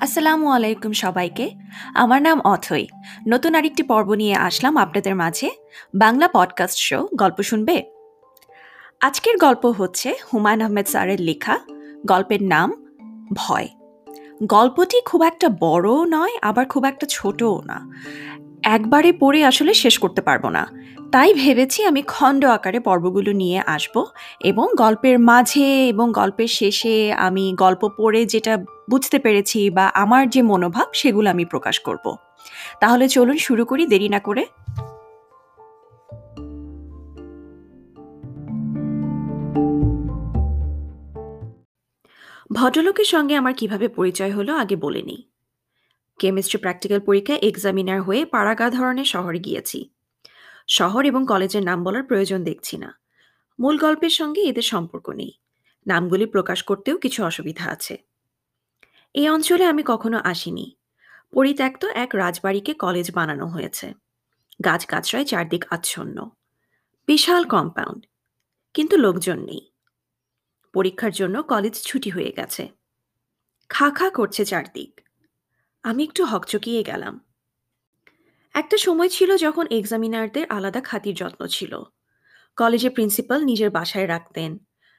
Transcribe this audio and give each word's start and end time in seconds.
আসসালামু 0.00 0.48
আলাইকুম 0.50 0.92
সবাইকে। 0.92 1.50
আমার 1.94 2.22
নাম 2.22 2.40
অথই। 2.40 2.86
নতুন 3.28 3.54
আরেকটি 3.54 3.82
পর্ব 3.82 4.14
নিয়ে 4.14 4.34
আসলাম 4.34 4.76
আপনাদের 4.76 5.16
মাঝে। 5.16 5.50
বাংলা 5.94 6.28
পডকাস্ট 6.28 6.78
শো, 6.78 7.08
গল্প 7.14 7.42
শুনবে? 7.42 7.84
আজকের 9.00 9.36
গল্প 9.36 9.66
হচ্ছে 9.66 10.14
হুমায়ুন 10.34 10.60
আহমেদ 10.60 10.86
স্যারের 10.86 11.20
লেখা, 11.20 11.58
গল্পের 12.06 12.42
নাম 12.42 12.96
ভয়। 13.32 13.68
গল্পটি 14.42 15.00
খুব 15.00 15.22
একটা 15.22 15.48
বড়ও 15.60 16.04
নয়, 16.04 16.30
আবার 16.42 16.66
খুব 16.66 16.84
একটা 16.84 17.06
ছোটও 17.10 17.62
না। 17.64 17.90
একবারে 18.62 19.12
পড়ে 19.12 19.44
আসলে 19.44 19.74
শেষ 19.74 19.98
করতে 19.98 20.20
পারব 20.20 20.48
না। 20.48 20.72
তাই 21.12 21.34
ভেবেছি 21.34 21.84
আমি 21.84 22.02
খণ্ড 22.02 22.44
আকারে 22.44 22.80
পর্বগুলো 22.80 23.32
নিয়ে 23.32 23.62
আসব 23.66 24.04
এবং 24.40 24.68
গল্পের 24.76 25.18
মাঝে 25.18 25.88
এবং 25.88 26.12
গল্পের 26.12 26.48
শেষে 26.48 27.12
আমি 27.12 27.54
গল্প 27.56 27.88
পড়ে 27.96 28.26
যেটা 28.26 28.58
বুঝতে 28.90 29.18
পেরেছি 29.18 29.70
বা 29.70 29.86
আমার 29.86 30.30
যে 30.30 30.42
মনোভাব 30.42 30.86
সেগুলো 30.94 31.30
আমি 31.30 31.44
প্রকাশ 31.44 31.78
করব। 31.78 32.16
তাহলে 32.80 33.08
চলুন 33.08 33.36
শুরু 33.36 33.64
করি, 33.64 33.86
দেরি 33.86 34.08
না 34.08 34.18
করে। 34.18 34.46
ভদ্রলোকের 42.52 43.04
সঙ্গে 43.04 43.36
আমার 43.36 43.54
কীভাবে 43.54 43.88
পরিচয় 43.88 44.32
হলো 44.32 44.54
আগে 44.54 44.76
বলে 44.76 45.02
নিই। 45.02 45.29
কেমিস্ট্রি 46.20 46.58
প্র্যাকটিক্যাল 46.60 47.00
পরীক্ষায় 47.00 47.38
এক্সামিনার 47.38 48.02
হয়ে 48.02 48.24
পাড়াগা 48.24 48.70
ধরনের 48.70 49.04
শহরে 49.04 49.38
গিয়েছি। 49.38 49.90
শহর 50.68 51.04
এবং 51.04 51.26
কলেজের 51.28 51.62
নাম 51.62 51.84
বলার 51.84 52.04
প্রয়োজন 52.04 52.44
দেখছি 52.44 52.78
না। 52.78 53.00
মূল 53.58 53.78
গল্পের 53.78 54.10
সঙ্গে 54.10 54.40
এদের 54.40 54.62
সম্পর্ক 54.62 55.10
নেই। 55.10 55.32
নামগুলি 55.86 56.26
প্রকাশ 56.26 56.62
করতেও 56.62 56.98
কিছু 56.98 57.24
অসুবিধা 57.24 57.64
আছে। 57.70 57.98
এই 59.14 59.28
অঞ্চলে 59.28 59.64
আমি 59.64 59.82
কখনো 59.86 60.18
আসিনি। 60.24 60.76
পরিত্যক্ত 61.32 61.84
এক 61.84 62.14
রাজবাড়িকে 62.14 62.74
কলেজ 62.74 63.12
বানানো 63.12 63.46
হয়েছে। 63.46 63.94
গাছগাছরায় 64.64 65.24
চারদিক 65.24 65.64
আচ্ছন্ন। 65.70 66.30
বিশাল 67.08 67.44
কম্পাউন্ড 67.44 68.06
কিন্তু 68.74 68.96
লোকজন 68.96 69.38
নেই। 69.44 69.62
পরীক্ষার 70.74 71.12
জন্য 71.12 71.42
কলেজ 71.42 71.82
ছুটি 71.82 72.10
হয়ে 72.10 72.32
গেছে। 72.36 72.68
খা 73.70 73.90
খা 73.90 74.10
করছে 74.10 74.44
চারদিক। 74.44 75.09
আমি 75.82 76.02
একটু 76.02 76.24
হকচকিয়ে 76.24 76.82
গেলাম। 76.82 77.20
একটা 78.54 78.76
সময় 78.76 79.08
ছিল 79.08 79.36
যখন 79.36 79.66
এক্সামিনারদের 79.70 80.46
আলাদা 80.46 80.80
খাতির 80.80 81.14
যত্ন 81.14 81.46
ছিল। 81.46 81.82
কলেজে 82.56 82.90
প্রিন্সিপাল 82.90 83.44
নিজের 83.44 83.70
বাসায় 83.70 84.08
রাখতেন। 84.08 84.58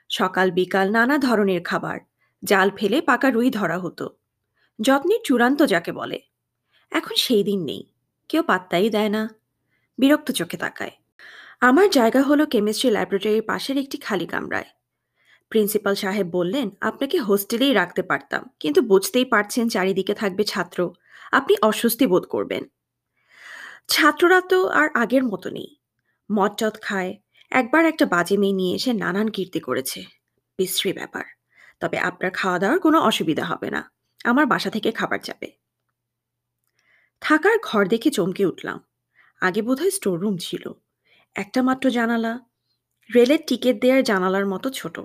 সকাল, 0.10 0.52
বিকাল 0.52 0.92
নানা 0.92 1.18
ধরনের 1.18 1.62
খাবার, 1.64 2.00
জাল 2.44 2.72
ফেলে 2.76 3.02
পাকা 3.02 3.30
রুই 3.30 3.50
ধরা 3.50 3.80
হতো। 3.80 4.10
যত্নের 4.82 5.20
চূড়ান্ত 5.24 5.64
যাকে 5.64 5.92
বলে। 5.92 6.20
এখন 6.92 7.16
সেই 7.16 7.44
দিন 7.44 7.64
নেই। 7.64 7.94
কেউ 8.30 8.44
পাত্তাই 8.44 8.90
দেয় 8.90 9.10
না। 9.10 9.30
বিরক্ত 9.98 10.32
চোখে 10.32 10.58
তাকায়। 10.58 10.92
আমার 11.60 11.90
জায়গা 11.90 12.22
হলো 12.22 12.46
কেমিস্ট্রি 12.46 12.92
ল্যাবরেটরির 12.92 13.42
পাশের 13.42 13.78
একটি 13.78 13.98
খালি 13.98 14.26
কামরায়। 14.26 14.66
প্রিন্সিপাল 15.52 15.96
সাহেব 15.96 16.28
বললেন, 16.28 16.70
আপনাকে 16.82 17.18
হোস্টেলেই 17.18 17.74
রাখতে 17.74 18.02
পারতাম, 18.02 18.50
কিন্তু 18.60 18.82
বুঝতেই 18.82 19.26
পারছেন 19.26 19.70
চারিদিকে 19.70 20.14
থাকবে 20.14 20.44
ছাত্র। 20.44 20.94
আপনি 21.32 21.56
অস্বস্তি 21.62 22.08
বোধ 22.08 22.24
করবেন। 22.26 22.64
ছাত্ররা 23.88 24.42
তো 24.42 24.68
আর 24.68 24.90
আগের 24.94 25.24
মতো 25.24 25.50
নেই। 25.50 25.76
মদ 26.32 26.64
খায়। 26.82 27.18
একবার 27.52 27.86
একটা 27.86 28.06
বাজে 28.06 28.38
মেয়ে 28.38 28.54
নিয়ে 28.54 28.76
এসে 28.76 28.94
নানান 28.94 29.28
কীর্তি 29.28 29.60
করেছে। 29.60 30.04
বিশ্রী 30.58 30.94
ব্যাপার। 30.94 31.24
তবে 31.80 31.98
আপনার 31.98 32.32
খাওয়া 32.32 32.60
দাওয়ার 32.60 32.80
কোনো 32.80 33.00
অসুবিধা 33.00 33.46
হবে 33.46 33.72
না। 33.72 33.92
আমার 34.24 34.46
বাসা 34.46 34.70
থেকে 34.70 34.92
খাবার 34.92 35.20
যাবে। 35.24 35.52
থাকার 37.22 37.58
ঘর 37.64 37.88
দেখে 37.88 38.12
চমকে 38.12 38.46
উঠলাম। 38.46 38.80
আগে 39.42 39.62
বোধহয় 39.62 39.90
স্টোররুম 39.90 40.38
ছিল। 40.38 40.72
একটা 41.36 41.62
মাত্র 41.62 41.90
জানালা। 41.90 42.40
রেলের 43.16 43.40
টিকিট 43.48 43.82
দেওয়ার 43.82 44.04
জানালার 44.04 44.46
মতো 44.46 44.70
ছোট। 44.70 45.00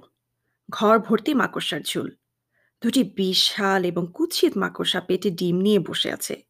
ঘর 0.71 0.99
ভর্তি 0.99 1.35
মাকড়সার 1.35 1.81
ঝুল। 1.81 2.11
দুটি 2.83 3.05
বিশাল 3.05 3.85
এবং 3.85 4.07
কুৎসিত 4.15 4.57
মাকড়সা 4.57 5.01
পেটে 5.01 5.31
ডিম 5.31 5.57
নিয়ে 5.57 5.79
বসে 5.79 6.13
আছে। 6.13 6.43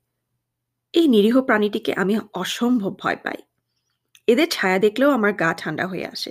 এই 0.93 1.09
নিরীহ 1.09 1.41
প্রাণীটিকে 1.41 1.95
আমি 1.95 2.19
অসম্ভব 2.35 2.99
ভয় 2.99 3.17
পাই। 3.17 3.37
এদের 4.27 4.49
ছায়া 4.51 4.79
দেখলেও 4.79 5.11
আমার 5.11 5.33
গা 5.33 5.55
ঠান্ডা 5.55 5.87
হয়ে 5.87 6.07
আসে। 6.07 6.31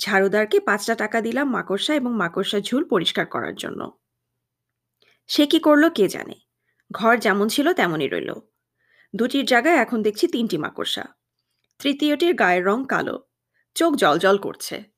ঝাড়ুদারকে 0.00 0.60
পাঁচটা 0.60 0.94
টাকা 0.94 1.20
দিলাম 1.20 1.50
মাকড়সা 1.50 1.94
এবং 1.94 2.14
মাকড়সার 2.14 2.60
ঝুল 2.60 2.84
পরিষ্কার 2.84 3.26
করার 3.26 3.54
জন্য। 3.54 3.98
সে 5.28 5.46
কি 5.46 5.58
করল 5.58 5.88
কে 5.88 6.08
জানে? 6.08 6.34
ঘর 6.92 7.18
যেমন 7.18 7.48
ছিল 7.48 7.72
তেমনই 7.72 8.08
রইল। 8.08 8.34
দুটির 9.14 9.44
জায়গায় 9.44 9.76
এখন 9.76 10.02
দেখছি 10.02 10.28
তিনটি 10.28 10.58
মাকড়সা। 10.58 11.04
তৃতীয়টির 11.78 12.34
গায়ের 12.34 12.64
রং 12.64 12.84
কালো। 12.88 13.20
চোখ 13.74 13.94
জলজল 13.94 14.38
করছে। 14.38 14.93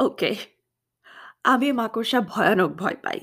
ওকে। 0.00 0.36
আমি 1.44 1.72
মাকড়সা 1.72 2.20
ভয়ানক 2.20 2.70
ভয় 2.72 2.96
পাই। 3.04 3.20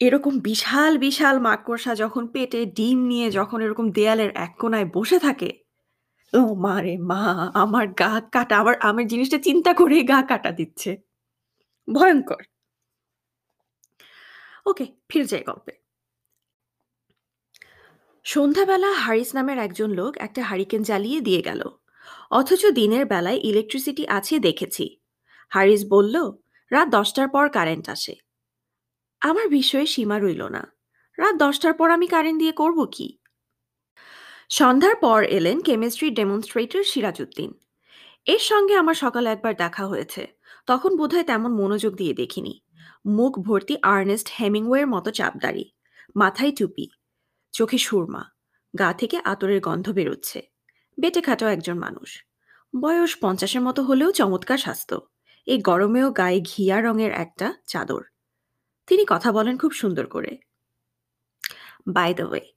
এরকম 0.00 0.38
বিশাল 0.38 0.98
বিশাল 0.98 1.38
মাকড়সা 1.40 1.94
যখন 1.94 2.26
পেটে 2.26 2.66
ডিম 2.66 2.98
নিয়ে 3.06 3.30
যখন 3.30 3.60
এরকম 3.60 3.90
দেয়ালের 3.90 4.30
এক 4.34 4.56
কোনায় 4.58 4.84
বসে 4.94 5.18
থাকে, 5.18 5.52
ও 6.32 6.54
মা 6.54 6.82
রে 6.82 6.98
মা, 6.98 7.50
আমার 7.54 7.88
গা 7.88 8.20
কাটা, 8.32 8.58
আমার 8.58 8.74
আমার 8.80 9.06
জিনিসটা 9.06 9.38
চিন্তা 9.38 9.74
করে 9.74 10.02
গা 10.02 10.22
কাটা 10.22 10.50
দিচ্ছে। 10.50 10.96
ভয়ঙ্কর। 11.94 12.44
ওকে, 14.66 14.86
ফিরে 15.08 15.24
যাই 15.24 15.42
গল্পে। 15.42 15.72
সন্ধ্যাবেলা 18.24 18.92
হারিস 18.92 19.34
নামের 19.34 19.58
একজন 19.58 19.90
লোক 19.90 20.16
একটা 20.16 20.42
হারিকেন 20.42 20.82
জ্বালিয়ে 20.82 21.20
দিয়ে 21.20 21.42
গেল। 21.42 21.64
অথচ 22.30 22.66
দিনের 22.66 23.06
বেলায় 23.06 23.40
ইলেকট্রিসিটি 23.42 24.08
আছে 24.08 24.38
দেখেছি। 24.38 24.99
হারিস 25.50 25.84
বলল, 25.88 26.32
রাত 26.70 26.88
দশটার 26.88 27.28
পর 27.28 27.48
কারেন্ট 27.48 27.88
আসে। 27.88 28.14
আমার 29.20 29.48
বিষয়ে 29.48 29.86
সীমা 29.86 30.18
রইল 30.18 30.42
না। 30.48 30.72
রাত 31.18 31.34
দশটার 31.34 31.74
পর 31.74 31.90
আমি 31.90 32.06
কারেন্ট 32.06 32.38
দিয়ে 32.38 32.52
করব 32.52 32.88
কি? 32.92 33.18
সন্ধ্যার 34.48 34.96
পর 34.96 35.22
এলেন 35.22 35.60
কেমিস্ট্রি 35.60 36.10
ডেমনস্ট্রেটর 36.10 36.84
সিরাজউদ্দিন। 36.84 37.54
এর 38.26 38.38
সঙ্গে 38.38 38.74
আমার 38.74 38.94
সকালে 38.94 39.30
একবার 39.30 39.56
দেখা 39.56 39.86
হয়েছে। 39.86 40.26
তখন 40.66 40.96
বোধহয় 40.96 41.22
তেমন 41.22 41.52
মনোযোগ 41.54 41.96
দিয়ে 41.96 42.14
দেখিনি। 42.14 42.60
মুখ 43.06 43.38
ভর্তি 43.38 43.76
আর্নেস্ট 43.82 44.28
হেমিংওয়ের 44.40 44.86
মতো 44.86 45.10
চাপদারি 45.10 45.64
মাথায় 46.16 46.52
টুপি। 46.58 46.88
চোখে 47.52 47.78
সুরমা। 47.78 48.24
গা 48.78 48.92
থেকে 48.92 49.20
আতরের 49.24 49.60
গন্ধ 49.60 49.90
বেরোচ্ছে। 49.90 50.42
বেটে 51.00 51.20
খাটো 51.20 51.46
একজন 51.46 51.78
মানুষ। 51.78 52.24
বয়স 52.80 53.16
পঞ্চাশের 53.20 53.60
মতো 53.60 53.82
হলেও 53.82 54.10
চমৎকার 54.12 54.58
স্বাস্থ্য। 54.58 55.00
এই 55.46 55.58
গরমেও 55.58 56.12
গায়ে 56.12 56.40
ঘিয়া 56.40 56.80
রঙের 56.80 57.12
একটা 57.12 57.54
চাদর। 57.66 58.02
তিনি 58.86 59.04
কথা 59.08 59.32
বলেন 59.32 59.58
খুব 59.58 59.72
সুন্দর 59.72 60.06
করে। 60.06 60.38
By 61.86 62.14
the 62.14 62.22
way 62.22 62.52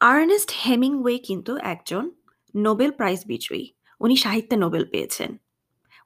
Ernest 0.00 0.50
Hemingway 0.66 1.18
কিন্তু 1.18 1.56
একজন 1.56 2.10
নোবেল 2.56 2.90
প্রাইজ 2.90 3.20
বিজয়ী। 3.26 3.72
উনি 4.00 4.16
সাহিত্যে 4.16 4.56
নোবেল 4.56 4.84
পেয়েছেন। 4.90 5.36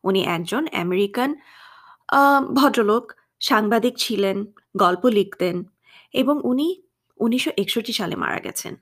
উনি 0.04 0.20
একজন 0.24 0.66
আমেরিকান 0.72 1.34
ভদ্রলোক, 2.54 3.12
সাংবাদিক 3.40 3.94
ছিলেন, 3.98 4.46
গল্প 4.76 5.06
লিখতেন 5.06 5.64
এবং 6.12 6.40
উনি 6.44 6.82
উনিশশো 7.16 7.50
একষট্টি 7.58 7.92
সালে 7.92 8.16
মারা 8.16 8.40
গেছেন। 8.40 8.76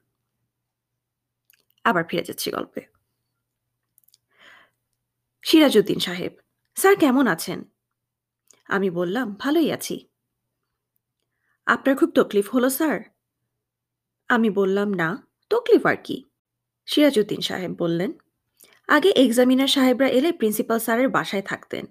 আবার 1.84 2.04
ফিরে 2.08 2.22
যাচ্ছি 2.22 2.50
গল্পে। 2.50 2.80
সিরাজউদ্দিন 5.42 5.98
সাহেব 5.98 6.32
স্যার, 6.78 6.96
কেমন 6.96 7.26
আছেন? 7.26 7.58
আমি 8.66 8.90
বললাম, 8.90 9.34
ভালোই 9.34 9.72
আছি। 9.72 9.96
আপনার 11.66 11.96
খুব 11.96 12.10
তকলিফ 12.10 12.46
হলো, 12.54 12.70
স্যার? 12.70 13.02
আমি 14.28 14.50
বললাম, 14.50 14.92
না, 14.92 15.08
তকলিফ 15.50 15.86
আর 15.86 15.96
কি। 15.96 16.24
সিরাজউদ্দিন 16.86 17.40
সাহেব 17.40 17.72
বললেন, 17.78 18.12
আগে 18.88 19.10
এক্সামিনার 19.10 19.68
সাহেবরা 19.68 20.08
এলে 20.08 20.32
প্রিন্সিপাল 20.32 20.78
স্যারের 20.78 21.08
বাসায় 21.08 21.42
থাকতেন, 21.42 21.86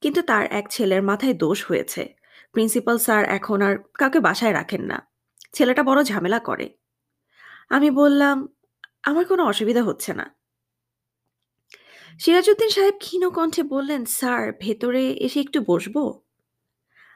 কিন্তু 0.00 0.22
তার 0.22 0.44
এক 0.52 0.70
ছেলের 0.70 1.02
মাথায় 1.02 1.34
দোষ 1.34 1.66
হয়েছে। 1.66 2.14
প্রিন্সিপাল 2.52 2.98
স্যার 2.98 3.24
এখন 3.24 3.62
আর 3.62 3.74
কাউকে 3.98 4.20
বাসায় 4.20 4.52
রাখেন 4.52 4.82
না। 4.82 4.98
ছেলেটা 5.52 5.82
বড় 5.82 6.04
ঝামেলা 6.04 6.38
করে। 6.38 6.66
আমি 7.68 7.90
বললাম, 7.90 8.36
আমার 9.02 9.24
কোনো 9.24 9.42
অসুবিধা 9.44 9.82
হচ্ছে 9.82 10.12
না। 10.14 10.37
সিরাজউদ্দিন 12.20 12.68
সাহেব 12.68 12.94
ক্ষীণ 13.00 13.30
কণ্ঠে 13.30 13.62
বললেন, 13.62 14.04
স্যার, 14.04 14.52
ভেতরে 14.60 15.10
এসে 15.10 15.40
একটু 15.40 15.60
বসবো? 15.60 16.22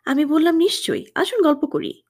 আমি 0.05 0.25
বললাম, 0.25 0.57
নিশ্চয়ই, 0.57 1.05
আসুন 1.15 1.43
গল্প 1.43 1.67
করি। 1.67 2.03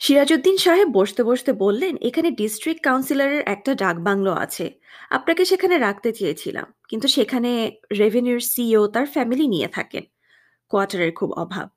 সিরাজউদ্দিন 0.00 0.56
সাহেব 0.56 0.88
বসতে 0.88 1.24
বসতে 1.24 1.52
বললেন, 1.52 1.96
এখানে 1.96 2.30
ডিস্ট্রিক্ট 2.30 2.82
কাউন্সিলরের 2.82 3.42
একটা 3.46 3.74
ডাক 3.74 3.96
বাংলো 4.00 4.32
আছে। 4.34 4.80
আপনাকে 5.10 5.44
সেখানে 5.44 5.78
রাখতে 5.78 6.12
চেয়েছিলাম, 6.12 6.66
কিন্তু 6.88 7.08
সেখানে 7.08 7.72
রেভিনিউর 7.98 8.40
সিও 8.40 8.86
তার 8.86 9.06
ফ্যামিলি 9.06 9.48
নিয়ে 9.48 9.68
থাকেন। 9.68 10.04
কোয়ার্টারের 10.70 11.12
খুব 11.12 11.32
অভাব। 11.32 11.68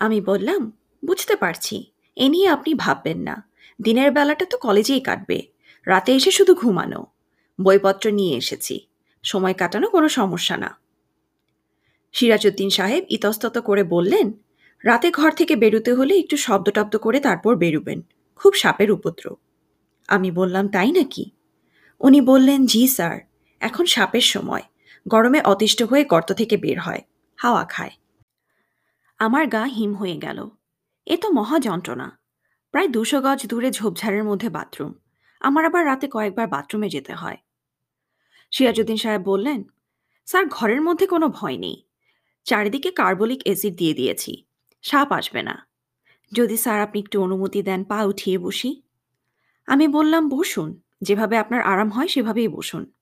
আমি 0.00 0.20
বললাম, 0.20 0.72
বুঝতে 1.04 1.36
পারছি, 1.36 1.92
এ 2.16 2.28
নিয়ে 2.28 2.48
আপনি 2.48 2.74
ভাববেন 2.74 3.18
না। 3.18 3.48
দিনের 3.82 4.10
বেলাটা 4.12 4.44
তো 4.44 4.58
কলেজেই 4.58 5.00
কাটবে, 5.00 5.38
রাতে 5.86 6.12
এসে 6.14 6.30
শুধু 6.30 6.54
ঘুমানো। 6.54 7.13
বইপত্র 7.62 8.10
নিয়ে 8.10 8.36
এসেছি। 8.36 8.86
সময় 9.22 9.54
কাটানো 9.54 9.90
কোনো 9.90 10.08
সমস্যা 10.08 10.56
না। 10.56 10.76
সিরাজউদ্দিন 12.12 12.70
সাহেব 12.70 13.04
ইতস্তত 13.08 13.58
করে 13.58 13.84
বললেন, 13.84 14.32
রাতে 14.84 15.10
ঘর 15.10 15.30
থেকে 15.30 15.56
বেরুতে 15.56 15.92
হলে 15.92 16.18
একটু 16.18 16.36
শব্দ 16.36 16.70
টব্দ 16.70 16.96
করে 16.96 17.20
তারপর 17.20 17.56
বেরুবেন। 17.56 18.02
খুব 18.36 18.54
সাপের 18.54 18.90
উপদ্রব। 18.90 19.36
আমি 20.08 20.30
বললাম, 20.30 20.68
তাই 20.68 20.92
নাকি? 20.92 21.30
উনি 22.00 22.20
বললেন, 22.20 22.66
জি 22.66 22.86
স্যার, 22.86 23.20
এখন 23.60 23.84
সাপের 23.84 24.20
সময়। 24.20 24.62
গরমে 25.08 25.40
অতিষ্ঠ 25.40 25.82
হয়ে 25.82 26.04
গর্ত 26.04 26.32
থেকে 26.32 26.56
বের 26.56 26.80
হয়। 26.80 27.02
হাওয়া 27.36 27.64
খায়। 27.64 27.90
আমার 29.18 29.46
গা 29.46 29.64
হিম 29.64 29.94
হয়ে 29.94 30.16
গেল। 30.16 30.48
এ 31.06 31.16
তো 31.16 31.30
মহা 31.30 31.58
যন্ত্রণা। 31.58 32.18
প্রায় 32.70 32.88
দুশো 32.88 33.20
গজ 33.20 33.46
দূরে 33.46 33.70
ঝোপঝাড়ের 33.70 34.24
মধ্যে 34.24 34.48
বাথরুম। 34.48 34.94
আমার 35.40 35.64
আবার 35.64 35.86
রাতে 35.86 36.08
কয়েকবার 36.08 36.48
বাথরুমে 36.48 36.88
যেতে 36.88 37.12
হয়। 37.14 37.36
সিরাজউদ্দিন 38.52 38.96
সাহেব 38.96 39.22
বললেন, 39.22 39.64
স্যার, 40.26 40.46
ঘরের 40.46 40.82
মধ্যে 40.82 41.06
কোনো 41.06 41.28
ভয় 41.28 41.56
নেই। 41.56 41.82
চারিদিকে 42.44 42.90
কার্বলিক 42.90 43.42
অ্যাসিড 43.44 43.76
দিয়ে 43.76 43.94
দিয়েছি। 43.94 44.44
সাপ 44.82 45.12
আসবে 45.12 45.42
না। 45.42 45.68
যদি 46.32 46.56
স্যার 46.56 46.80
আপনি 46.80 47.00
একটু 47.00 47.22
অনুমতি 47.22 47.62
দেন, 47.62 47.84
পা 47.84 48.02
উঠিয়ে 48.02 48.38
বসি। 48.38 48.82
আমি 49.66 49.88
বললাম, 49.88 50.28
বসুন। 50.28 50.80
যেভাবে 51.00 51.36
আপনার 51.38 51.62
আরাম 51.62 51.90
হয়, 51.90 52.08
সেভাবেই 52.08 52.48
বসুন। 52.48 52.92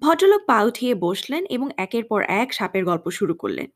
ভদ্রলোক 0.00 0.42
পা 0.46 0.62
উঠিয়ে 0.62 0.94
বসলেন 0.94 1.46
এবং 1.46 1.68
একের 1.76 2.04
পর 2.04 2.22
এক 2.22 2.52
সাপের 2.52 2.84
গল্প 2.84 3.10
শুরু 3.10 3.34
করলেন। 3.34 3.66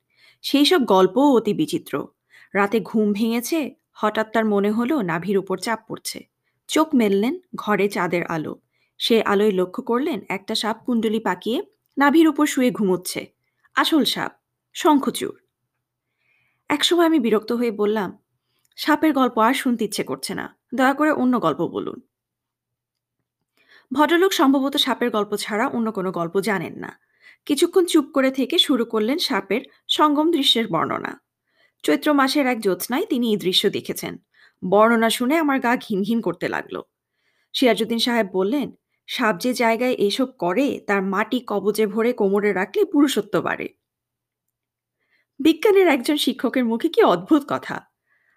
সেই 0.42 0.64
সব 0.64 0.84
গল্পও 0.84 1.36
অতি 1.36 1.54
বিচিত্র। 1.54 2.08
রাতে 2.54 2.80
ঘুম 2.80 3.12
ভেঙেছে, 3.12 3.74
হঠাৎ 3.92 4.32
তার 4.32 4.44
মনে 4.44 4.70
হলো 4.70 5.02
নাভির 5.02 5.38
উপর 5.38 5.58
চাপ 5.58 5.80
পড়ছে। 5.88 6.26
চোখ 6.68 6.94
মেললেন 6.94 7.40
ঘরে 7.54 7.88
চাঁদের 7.88 8.26
আলো। 8.26 8.60
সে 8.98 9.22
আলোয় 9.22 9.50
লক্ষ্য 9.50 9.82
করলেন 9.82 10.20
একটা 10.28 10.54
সাপ 10.54 10.76
কুণ্ডলি 10.86 11.20
পাকিয়ে 11.20 11.62
নাভির 11.98 12.28
উপর 12.28 12.46
শুয়ে 12.46 12.70
ঘুমোচ্ছে। 12.70 13.26
আসল 13.74 14.04
সাপ, 14.04 14.32
শঙ্খচূড়। 14.74 15.34
একসময় 16.68 17.06
আমি 17.06 17.18
বিরক্ত 17.18 17.52
হয়ে 17.52 17.70
বললাম, 17.70 18.18
সাপের 18.76 19.12
গল্প 19.12 19.38
আর 19.38 19.54
শুনতে 19.54 19.84
ইচ্ছে 19.84 20.04
করছে 20.04 20.34
না। 20.34 20.56
দয়া 20.74 20.94
করে 20.94 21.10
অন্য 21.10 21.40
গল্প 21.40 21.60
বলুন। 21.60 22.00
ভদ্রলোক 23.92 24.32
সম্ভবত 24.32 24.76
সাপের 24.76 25.10
গল্প 25.10 25.36
ছাড়া 25.36 25.68
অন্য 25.68 25.92
কোনো 25.92 26.12
গল্প 26.12 26.40
জানেন 26.40 26.78
না। 26.78 27.00
কিছুক্ষণ 27.46 27.84
চুপ 27.84 28.04
করে 28.12 28.30
থেকে 28.30 28.58
শুরু 28.58 28.84
করলেন 28.84 29.18
সাপের 29.18 29.60
সঙ্গম 29.88 30.30
দৃশ্যের 30.30 30.68
বর্ণনা। 30.68 31.20
চৈত্র 31.82 32.12
মাসের 32.12 32.46
এক 32.46 32.60
জ্যোৎস্নায় 32.60 33.06
তিনি 33.06 33.30
এই 33.30 33.36
দৃশ্য 33.36 33.70
দেখেছেন। 33.70 34.16
বর্ণনা 34.70 35.10
শুনে 35.10 35.36
আমার 35.36 35.60
গা 35.60 35.76
ঘিন 35.76 36.02
ঘিন 36.02 36.20
করতে 36.20 36.48
লাগল। 36.48 36.82
সিরাজুদ্দিন 37.52 37.98
সাহেব 37.98 38.26
বললেন, 38.32 38.72
সাপ 39.06 39.38
যে 39.38 39.54
জায়গায় 39.54 39.92
এসব 39.92 40.26
করে, 40.26 40.80
তার 40.86 41.02
মাটি 41.02 41.44
কবজে 41.46 41.86
ভরে 41.86 42.12
কোমরে 42.12 42.52
রাখলে 42.52 42.84
পুরুষত্ব 42.84 43.40
বাড়ে। 43.40 43.68
বিজ্ঞানের 45.40 45.86
একজন 45.86 46.16
শিক্ষকের 46.16 46.64
মুখে 46.64 46.88
কি 46.88 47.02
অদ্ভুত 47.02 47.42
কথা? 47.48 47.80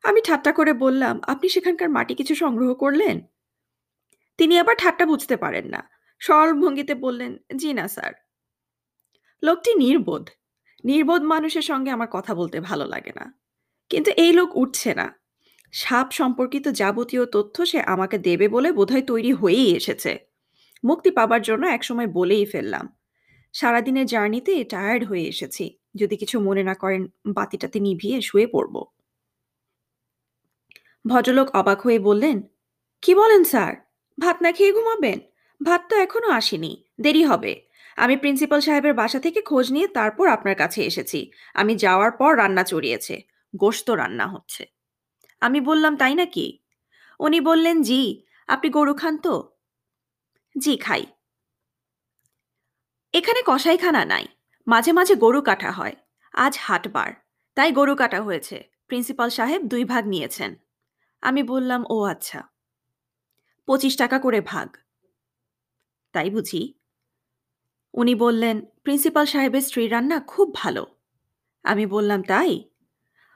আমি 0.03 0.21
ঠাট্টা 0.21 0.51
করে 0.51 0.73
বললাম, 0.73 1.19
আপনি 1.27 1.49
সেখানকার 1.49 1.89
মাটি 1.89 2.15
কিছু 2.15 2.35
সংগ্রহ 2.35 2.73
করলেন? 2.73 3.21
তিনি 4.37 4.59
আবার 4.59 4.75
ঠাট্টা 4.77 5.05
বুঝতে 5.05 5.37
পারেন 5.37 5.67
না। 5.67 5.89
সরল 6.19 6.61
ভঙ্গিতে 6.61 6.95
বললেন, 6.95 7.37
জি 7.55 7.73
না, 7.73 7.87
স্যার। 7.87 8.13
লোকটি 9.43 9.75
নির্বোধ। 9.75 10.29
নির্বোধ 10.83 11.21
মানুষের 11.21 11.61
সঙ্গে 11.61 11.91
আমার 11.91 12.07
কথা 12.11 12.35
বলতে 12.35 12.59
ভালো 12.59 12.85
লাগে 12.85 13.11
না। 13.15 13.33
কিন্তু 13.89 14.11
এই 14.11 14.33
লোক 14.33 14.57
উঠছে 14.57 14.95
না। 14.95 15.18
সাপ 15.73 16.11
সম্পর্কিত 16.11 16.67
যাবতীয় 16.67 17.25
তথ্য 17.25 17.65
সে 17.65 17.81
আমাকে 17.81 18.17
দেবে 18.17 18.47
বলে 18.47 18.71
বোধহয় 18.71 19.01
তৈরি 19.01 19.31
হয়েই 19.31 19.75
এসেছে। 19.75 20.19
মুক্তি 20.83 21.11
পাবার 21.11 21.41
জন্য 21.41 21.67
একসময় 21.67 22.07
বলেই 22.07 22.45
ফেললাম। 22.45 22.95
সারাদিনের 23.53 24.05
জার্নিতে 24.05 24.63
টায়ার্ড 24.63 25.05
হয়ে 25.05 25.23
এসেছি। 25.23 25.79
যদি 25.95 26.17
কিছু 26.17 26.39
মনে 26.39 26.63
না 26.63 26.73
করেন, 26.73 27.07
বাতিটাতে 27.25 27.79
নিভিয়ে 27.79 28.21
শুয়ে 28.21 28.47
পড়ব। 28.47 28.85
ভদ্রলোক 31.05 31.55
অবাক 31.55 31.81
হয়ে 31.81 31.99
বললেন, 31.99 32.41
কি 33.01 33.15
বলেন 33.15 33.43
স্যার? 33.43 33.75
ভাত 34.19 34.41
না 34.41 34.51
খেয়ে 34.51 34.73
ঘুমাবেন? 34.73 35.19
ভাত 35.63 35.81
তো 35.89 35.95
এখনও 35.95 36.29
আসেনি। 36.29 36.83
দেরি 37.01 37.23
হবে। 37.23 37.61
আমি 37.97 38.17
প্রিন্সিপাল 38.17 38.59
সাহেবের 38.59 38.93
বাসা 38.93 39.19
থেকে 39.19 39.41
খোঁজ 39.41 39.71
নিয়ে 39.71 39.87
তারপর 39.87 40.27
আপনার 40.27 40.55
কাছে 40.55 40.83
এসেছি। 40.83 41.31
আমি 41.53 41.75
যাওয়ার 41.75 42.11
পর 42.11 42.37
রান্না 42.37 42.63
চড়িয়েছে। 42.63 43.21
গোশত 43.55 43.89
রান্না 43.89 44.27
হচ্ছে। 44.27 44.78
আমি 45.41 45.61
বললাম, 45.61 45.97
তাই 45.97 46.15
নাকি? 46.15 46.59
উনি 47.19 47.41
বললেন, 47.41 47.81
জি, 47.81 48.23
আপনি 48.47 48.69
গরু 48.69 48.93
খান 48.93 49.17
তো? 49.17 49.57
জি, 50.57 50.77
খাই। 50.77 51.05
এখানে 53.13 53.41
কসাইখানা 53.45 54.05
নাই, 54.05 54.25
মাঝে 54.67 54.91
মাঝে 54.91 55.15
গরু 55.15 55.41
কাটা 55.41 55.71
হয়, 55.71 55.95
আজ 56.33 56.57
হাটবার, 56.61 57.13
তাই 57.55 57.71
গরু 57.71 57.95
কাটা 57.95 58.21
হয়েছে, 58.21 58.63
প্রিন্সিপাল 58.87 59.29
সাহেব 59.29 59.61
দুই 59.61 59.85
ভাগ 59.85 60.07
নিয়েছেন। 60.07 60.55
আমি 61.21 61.43
বললাম, 61.43 61.85
ও 61.89 62.03
আচ্ছা 62.03 62.49
পঁচিশ 63.67 63.97
টাকা 63.97 64.19
করে 64.19 64.41
ভাগ। 64.41 64.77
তাই 66.11 66.29
বুঝি? 66.29 66.73
উনি 67.93 68.15
বললেন, 68.15 68.61
প্রিন্সিপাল 68.83 69.25
সাহেবের 69.25 69.61
স্ত্রী 69.61 69.87
রান্না 69.87 70.19
খুব 70.19 70.53
ভালো। 70.53 70.85
আমি 71.63 71.85
বললাম, 71.85 72.23
তাই? 72.23 72.69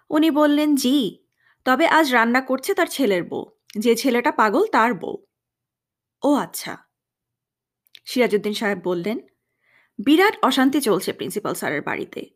উনি 0.09 0.31
বললেন, 0.31 0.75
জি 0.75 1.22
তবে 1.65 1.87
আজ 1.87 2.13
রান্না 2.13 2.41
করছে 2.41 2.73
তার 2.73 2.87
ছেলের 2.87 3.23
বউ। 3.23 3.45
যে 3.77 3.95
ছেলেটা 3.95 4.31
পাগল, 4.31 4.65
তার 4.67 4.93
বউ। 4.93 5.17
ও 6.23 6.33
আচ্ছা। 6.33 6.77
সিরাজউদ্দিন 8.05 8.53
সাহেব 8.53 8.79
বললেন, 8.83 9.19
বিরাট 10.05 10.37
অশান্তি 10.43 10.81
চলছে 10.81 11.13
প্রিন্সিপাল 11.13 11.53
স্যারের 11.53 11.81
বাড়িতে। 11.81 12.29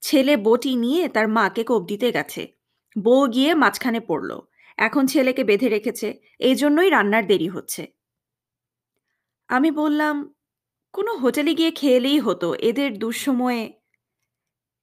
ছেলে 0.00 0.36
বটি 0.36 0.76
নিয়ে 0.76 1.08
তার 1.08 1.28
মাকে 1.28 1.64
কোপ 1.64 1.86
দিতে 1.86 2.12
গেছে। 2.12 2.52
বউ 2.98 3.26
গিয়ে 3.26 3.54
মাঝখানে 3.54 4.00
পড়ল। 4.00 4.40
এখন 4.76 5.06
ছেলেকে 5.06 5.44
বেঁধে 5.44 5.68
রেখেছে। 5.68 6.20
এই 6.38 6.54
জন্যই 6.54 6.90
রান্নার 6.90 7.26
দেরি 7.26 7.48
হচ্ছে। 7.48 7.86
আমি 9.48 9.70
বললাম, 9.70 10.34
কোনো 10.92 11.14
হোটেলে 11.14 11.54
গিয়ে 11.54 11.70
খেয়েলেই 11.70 12.20
হতো। 12.20 12.54
এদের 12.54 12.98
দুঃসময়ে 12.98 13.72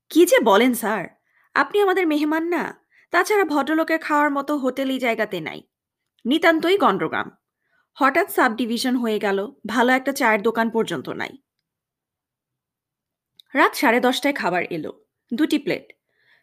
কি 0.09 0.25
যে 0.25 0.39
বলেন 0.39 0.73
স্যার। 0.73 1.05
আপনি 1.53 1.81
আমাদের 1.81 2.07
মেহমান 2.07 2.43
না। 2.43 2.80
তাছাড়া 3.11 3.45
ভদ্রলোকের 3.45 3.99
খাওয়ার 3.99 4.31
মতো 4.31 4.57
হোটেল 4.57 4.89
এই 4.89 4.99
জায়গাতে 4.99 5.41
নাই। 5.41 5.63
নিতান্তই 6.25 6.77
গণ্ডগ্রাম 6.77 7.31
হঠাৎ 7.95 8.31
সাব 8.31 8.55
ডিভিশন 8.55 8.95
হয়ে 8.95 9.19
গেল, 9.19 9.51
ভালো 9.67 9.91
একটা 9.91 10.11
চায়ের 10.11 10.41
দোকান 10.41 10.69
পর্যন্ত 10.69 11.09
নাই। 11.09 11.37
রাত 13.53 13.75
সাড়ে 13.75 13.99
দশটায় 13.99 14.33
খাবার 14.33 14.63
এলো, 14.69 15.05
দুটি 15.33 15.57
প্লেট। 15.57 15.93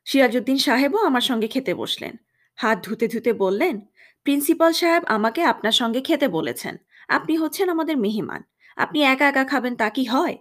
সিরাজউদ্দিন 0.04 0.58
সাহেবও 0.58 0.98
আমার 0.98 1.20
সঙ্গে 1.20 1.48
খেতে 1.48 1.74
বসলেন। 1.74 2.16
হাত 2.56 2.84
ধুতে 2.84 3.08
ধুতে 3.08 3.32
বললেন, 3.32 3.80
প্রিন্সিপাল 4.24 4.72
সাহেব 4.72 5.02
আমাকে 5.06 5.42
আপনার 5.42 5.72
সঙ্গে 5.72 6.00
খেতে 6.00 6.28
বলেছেন। 6.28 6.76
আপনি 7.08 7.36
হচ্ছেন 7.36 7.68
আমাদের 7.68 7.96
মেহমান। 7.96 8.42
আপনি 8.76 9.02
একা 9.02 9.28
একা 9.28 9.44
খাবেন 9.44 9.76
তা 9.76 9.90
কি 9.90 10.04
হয়? 10.04 10.36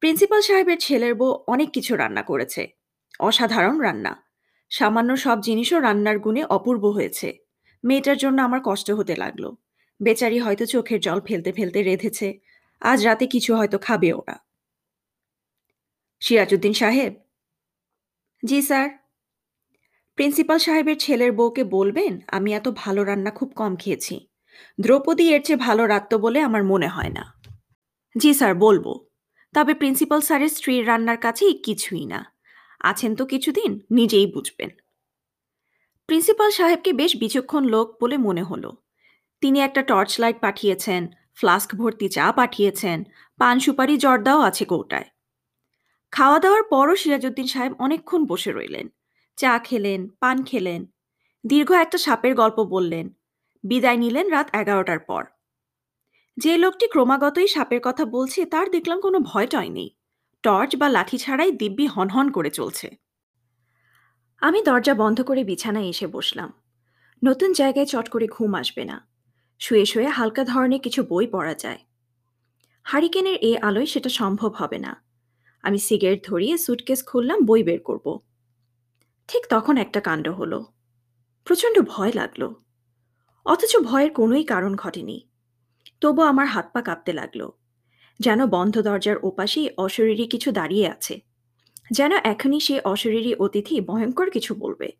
প্রিন্সিপাল 0.00 0.40
সাহেবের 0.40 0.78
ছেলের 0.78 1.14
বউ 1.14 1.32
অনেক 1.46 1.70
কিছু 1.70 1.96
রান্না 1.96 2.22
করেছে। 2.22 2.68
অসাধারণ 3.20 3.80
রান্না। 3.80 4.27
সামান্য 4.70 5.16
সব 5.16 5.40
জিনিসও 5.40 5.80
রান্নার 5.80 6.18
গুণে 6.18 6.44
অপূর্ব 6.44 6.86
হয়েছে। 6.86 7.38
মেয়েটার 7.84 8.16
জন্য 8.16 8.42
আমার 8.42 8.60
কষ্ট 8.64 8.90
হতে 8.90 9.16
লাগল। 9.16 9.54
বেচারি 10.00 10.38
হয়তো 10.38 10.66
চোখের 10.66 11.00
জল 11.00 11.20
ফেলতে 11.20 11.52
ফেলতে 11.52 11.82
রেধেছে। 11.82 12.40
আজ 12.80 13.04
রাতে 13.04 13.26
কিছু 13.26 13.56
হয়তো 13.56 13.78
খাবে 13.78 14.12
ওরা। 14.12 14.36
সিরাজউদ্দিন 16.20 16.72
সাহেব? 16.72 17.14
জি, 18.44 18.62
স্যার। 18.62 18.90
প্রিন্সিপাল 20.16 20.58
সাহেবের 20.58 20.96
ছেলের 20.98 21.32
বউকে 21.32 21.64
বলবেন, 21.64 22.20
আমি 22.28 22.54
এত 22.54 22.68
ভালো 22.76 23.04
রান্না 23.04 23.30
খুব 23.30 23.52
কম 23.56 23.76
খেয়েছি। 23.76 24.28
দ্রৌপদী 24.80 25.32
এর 25.32 25.42
চেয়ে 25.42 25.56
ভালো 25.56 25.86
রাত্ত 25.86 26.14
বলে 26.14 26.40
আমার 26.40 26.64
মনে 26.64 26.88
হয় 26.88 27.08
না। 27.08 27.42
জি, 28.16 28.34
স্যার, 28.34 28.54
বলব। 28.54 29.06
তবে 29.54 29.74
প্রিন্সিপাল 29.74 30.20
স্যারের 30.20 30.48
স্ত্রীর 30.48 30.88
রান্নার 30.88 31.16
কাছেই 31.16 31.62
কিছুই 31.64 32.06
না। 32.06 32.37
আছেন 32.80 33.16
তো 33.16 33.26
কিছুদিন, 33.26 33.80
নিজেই 33.90 34.26
বুঝবেন। 34.26 34.70
প্রিন্সিপাল 36.06 36.50
সাহেবকে 36.50 36.92
বেশ 36.92 37.16
বিচক্ষণ 37.16 37.64
লোক 37.64 37.96
বলে 38.00 38.16
মনে 38.16 38.42
হলো। 38.42 38.76
তিনি 39.40 39.60
একটা 39.60 39.82
টর্চ 39.82 40.20
লাইট 40.20 40.40
পাঠিয়েছেন, 40.40 41.08
ফ্লাস্ক 41.34 41.74
ভর্তি 41.74 42.08
চা 42.08 42.32
পাঠিয়েছেন, 42.32 43.04
পান 43.38 43.60
সুপারি 43.60 43.96
জর্দাও 43.96 44.40
আছে 44.40 44.64
কৌটায়। 44.64 45.04
খাওয়া 46.10 46.38
দাওয়ার 46.38 46.62
পরও 46.62 46.96
সিরাজউদ্দিন 46.96 47.46
সাহেব 47.46 47.72
অনেকক্ষণ 47.78 48.26
বসে 48.26 48.52
রইলেন। 48.52 48.88
চা 49.36 49.58
খেলেন, 49.58 50.08
পান 50.08 50.42
খেলেন, 50.42 50.86
দীর্ঘ 51.46 51.72
একটা 51.72 51.98
সাপের 51.98 52.34
গল্প 52.34 52.60
বললেন। 52.60 53.18
বিদায় 53.64 53.96
নিলেন 53.96 54.30
রাত 54.30 54.54
এগারোটার 54.54 54.98
পর। 54.98 55.24
যে 56.36 56.56
লোকটি 56.56 56.88
ক্রমাগতই 56.88 57.46
সাপের 57.46 57.80
কথা 57.82 58.04
বলছে, 58.04 58.44
তার 58.44 58.70
দেখলাম 58.70 59.00
কোনো 59.00 59.20
ভয়টয় 59.20 59.68
নেই। 59.68 59.97
টর্চ 60.42 60.76
বা 60.76 60.88
লাঠি 60.88 61.18
ছাড়াই 61.18 61.52
দিব্যি 61.52 61.86
হনহন 61.86 62.30
করে 62.30 62.50
চলছে। 62.50 62.96
আমি 64.38 64.62
দরজা 64.62 64.94
বন্ধ 64.94 65.22
করে 65.22 65.44
বিছানায় 65.44 65.88
এসে 65.88 66.06
বসলাম। 66.06 66.52
নতুন 67.24 67.52
জায়গায় 67.52 67.86
চট 67.86 68.08
করে 68.08 68.26
ঘুম 68.26 68.54
আসবে 68.54 68.84
না। 68.84 69.08
শুয়ে 69.58 69.86
শুয়ে 69.86 70.08
হালকা 70.08 70.44
ধরনের 70.44 70.80
কিছু 70.80 71.02
বই 71.02 71.26
পড়া 71.26 71.54
যায়। 71.54 71.78
হারিকেনের 72.84 73.38
এ 73.42 73.58
আলোয় 73.62 73.86
সেটা 73.86 74.08
সম্ভব 74.08 74.52
হবে 74.52 74.78
না। 74.78 75.04
আমি 75.62 75.78
সিগারেট 75.78 76.26
ধরিয়ে 76.26 76.58
সুটকেস 76.58 77.04
খুললাম, 77.06 77.44
বই 77.44 77.62
বের 77.62 77.80
করব। 77.80 78.20
ঠিক 79.28 79.46
তখন 79.48 79.76
একটা 79.76 80.00
কাণ্ড 80.00 80.28
হলো। 80.28 80.64
প্রচণ্ড 81.44 81.80
ভয় 81.86 82.12
লাগল। 82.12 82.54
অথচ 83.46 83.76
ভয়ের 83.76 84.10
কোনোই 84.10 84.44
কারণ 84.44 84.76
ঘটেনি। 84.76 85.28
তবু 86.00 86.22
আমার 86.22 86.46
হাত 86.46 86.70
পা 86.74 86.82
কাঁপতে 86.82 87.12
লাগল। 87.12 87.57
যেন 88.20 88.46
বন্ধ 88.46 88.82
দরজার 88.82 89.16
ওপাশেই 89.22 89.70
অশরীরী 89.76 90.26
কিছু 90.26 90.52
দাঁড়িয়ে 90.52 90.90
আছে, 90.90 91.20
যেন 91.90 92.12
এখনই 92.12 92.60
সে 92.60 92.80
অশরীরী 92.80 93.34
অতিথি 93.34 93.80
ভয়ঙ্কর 93.80 94.30
কিছু 94.30 94.54
বলবে। 94.54 94.92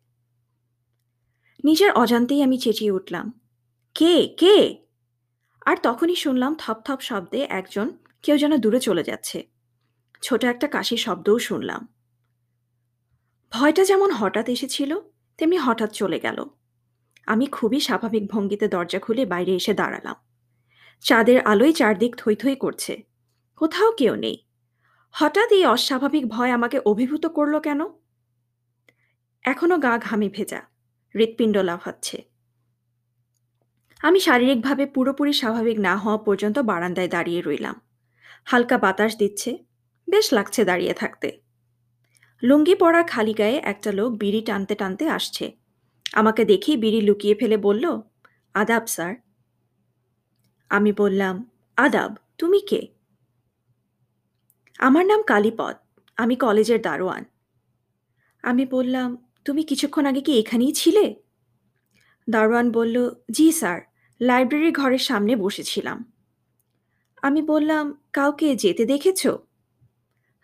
নিজের 1.63 1.91
অজান্তেই 1.91 2.43
আমি 2.43 2.57
চেঁচিয়ে 2.57 2.91
উঠলাম, 2.91 3.41
কে? 3.95 4.27
কে? 4.37 4.75
আর 5.65 5.77
তখনই 5.83 6.15
শুনলাম 6.15 6.55
থপথপ 6.55 6.99
শব্দে 6.99 7.47
একজন 7.49 7.97
কেউ 8.23 8.37
যেন 8.37 8.57
দূরে 8.57 8.79
চলে 8.79 9.03
যাচ্ছে। 9.03 9.47
ছোট 10.21 10.45
একটা 10.45 10.67
কাশির 10.67 10.97
শব্দও 10.97 11.39
শুনলাম। 11.39 11.87
ভয়টা 13.53 13.85
যেমন 13.85 14.11
হঠাৎ 14.11 14.49
এসেছিল, 14.49 14.99
তেমনি 15.37 15.57
হঠাৎ 15.57 15.91
চলে 15.91 16.19
গেল। 16.19 16.45
আমি 17.27 17.45
খুবই 17.45 17.79
স্বাভাবিক 17.79 18.31
ভঙ্গিতে 18.31 18.67
দরজা 18.67 18.99
খুলে 18.99 19.25
বাইরে 19.25 19.55
এসে 19.55 19.73
দাঁড়ালাম। 19.73 20.15
চাঁদের 21.01 21.41
আলোয় 21.41 21.73
চারদিক 21.73 22.15
থই 22.15 22.35
থই 22.35 22.55
করছে। 22.55 23.08
কোথাও 23.61 23.91
কেউ 23.91 24.15
নেই। 24.15 24.37
হঠাৎ 25.11 25.51
এই 25.51 25.65
অস্বাভাবিক 25.65 26.29
ভয় 26.29 26.51
আমাকে 26.51 26.79
অভিভূত 26.79 27.25
করল 27.25 27.59
কেন? 27.59 27.85
এখনও 29.43 29.77
গা 29.77 29.97
ঘামে 29.97 30.29
ভেজা, 30.29 30.61
হৃৎপিণ্ড 31.15 31.57
লাফাচ্ছে। 31.57 32.23
আমি 34.01 34.19
শারীরিকভাবে 34.19 34.85
পুরোপুরি 34.85 35.33
স্বাভাবিক 35.33 35.79
না 35.79 35.97
হওয়া 35.97 36.17
পর্যন্ত 36.17 36.59
বারান্দায় 36.59 37.07
দাঁড়িয়ে 37.07 37.41
রইলাম। 37.41 37.81
হালকা 38.45 38.77
বাতাস 38.77 39.17
দিচ্ছে, 39.17 39.57
বেশ 40.09 40.33
লাগছে 40.33 40.65
দাঁড়িয়ে 40.65 40.93
থাকতে। 40.93 41.41
লুঙ্গি 42.43 42.75
পরা 42.75 43.03
খালি 43.03 43.33
গায়ে 43.33 43.57
একটা 43.63 43.91
লোক 43.91 44.11
বিড়ি 44.13 44.41
টানতে 44.41 44.75
টানতে 44.75 45.09
আসছে। 45.09 45.51
আমাকে 46.13 46.45
দেখেই 46.45 46.77
বিড়ি 46.77 47.01
লুকিয়ে 47.01 47.35
ফেলে 47.35 47.57
বলল, 47.57 48.01
আদাব, 48.53 48.85
স্যার। 48.85 49.15
আমি 50.69 50.91
বললাম, 50.91 51.51
আদাব, 51.77 52.15
তুমি 52.37 52.59
কে? 52.69 52.98
আমার 54.79 55.05
নাম 55.05 55.23
কালীপদ, 55.23 55.75
আমি 56.17 56.35
কলেজের 56.35 56.81
দারোয়ান। 56.81 57.25
আমি 58.43 58.65
বললাম, 58.65 59.29
তুমি 59.45 59.63
কিছুক্ষণ 59.63 60.05
আগে 60.05 60.21
কি 60.21 60.39
এখানেই 60.39 60.73
ছিলে? 60.73 61.15
দারোয়ান 62.29 62.71
বলল, 62.71 63.09
জি 63.31 63.51
স্যার 63.51 63.81
লাইব্রেরি 64.21 64.71
ঘরের 64.71 64.97
সামনে 64.97 65.35
বসেছিলাম। 65.35 66.13
আমি 67.21 67.41
বললাম, 67.41 68.03
কাউকে 68.13 68.55
যেতে 68.55 68.85
দেখেছ? 68.85 69.27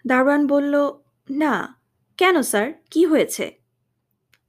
দারোয়ান 0.07 0.47
বলল, 0.47 0.93
না। 1.29 1.81
কেন 2.17 2.41
স্যার? 2.41 2.73
কি 2.91 3.05
হয়েছে? 3.05 3.59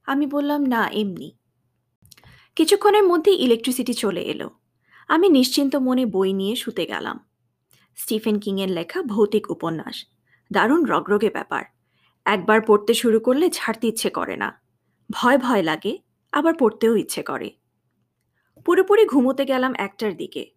আমি 0.07 0.27
বললাম, 0.27 0.65
না, 0.65 0.89
এমনি। 0.89 1.37
কিছুক্ষণের 2.57 3.05
মধ্যে 3.05 3.33
ইলেকট্রিসিটি 3.33 3.95
চলে 3.95 4.23
এলো। 4.23 4.51
আমি 5.09 5.29
নিশ্চিন্ত 5.29 5.77
মনে 5.77 6.07
বই 6.07 6.33
নিয়ে 6.33 6.57
শুতে 6.57 6.87
গেলাম। 6.87 7.26
স্টিফেন 7.97 8.39
কিংয়ের 8.39 8.71
লেখা 8.71 9.03
ভৌতিক 9.03 9.51
উপন্যাস। 9.51 10.07
দারুণ 10.53 10.85
রগরগে 10.85 11.31
ব্যাপার। 11.31 11.65
একবার 12.25 12.61
পড়তে 12.67 12.95
শুরু 12.95 13.21
করলে 13.21 13.51
ছাড়তে 13.51 13.89
ইচ্ছে 13.89 14.11
করে 14.11 14.37
না। 14.37 14.63
ভয় 15.13 15.39
ভয় 15.39 15.63
লাগে, 15.63 15.99
আবার 16.33 16.55
পড়তেও 16.55 16.97
ইচ্ছে 16.97 17.23
করে। 17.23 17.51
পুরোপুরি 18.65 19.07
ঘুমোতে 19.07 19.45
গেলাম 19.45 19.73
একটার 19.79 20.17
দিকে। 20.17 20.51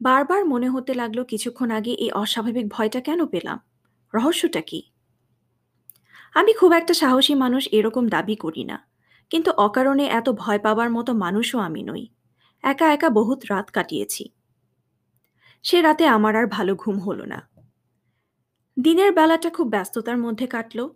বারবার 0.00 0.46
মনে 0.46 0.68
হতে 0.68 0.94
লাগল 0.94 1.24
কিছুক্ষণ 1.24 1.70
আগে 1.70 1.90
এই 1.90 2.10
অস্বাভাবিক 2.10 2.68
ভয়টা 2.68 3.00
কেন 3.00 3.26
পেলাম? 3.26 3.58
রহস্যটা 4.14 4.60
কি? 4.60 4.92
আমি 6.34 6.52
খুব 6.52 6.72
একটা 6.72 6.94
সাহসী 6.94 7.34
মানুষ 7.34 7.68
এরকম 7.72 8.08
দাবি 8.08 8.36
করি 8.36 8.64
না। 8.64 8.88
কিন্তু 9.30 9.50
অকারণে 9.50 10.06
এত 10.06 10.28
ভয় 10.28 10.58
পাবার 10.58 10.90
মতো 10.90 11.14
মানুষও 11.14 11.58
আমি 11.58 11.82
নই। 11.82 12.08
একা 12.62 12.92
একা 12.92 13.08
বহুত 13.10 13.44
রাত 13.50 13.70
কাটিয়েছি। 13.70 14.30
সে 15.62 15.82
রাতে 15.82 16.06
আমার 16.06 16.36
আর 16.36 16.46
ভালো 16.46 16.74
ঘুম 16.74 16.98
হলো 16.98 17.24
না। 17.24 17.48
দিনের 18.80 19.12
বেলাটা 19.12 19.50
খুব 19.50 19.68
ব্যস্ততার 19.68 20.18
মধ্যে 20.18 20.46
কাটল। 20.46 20.88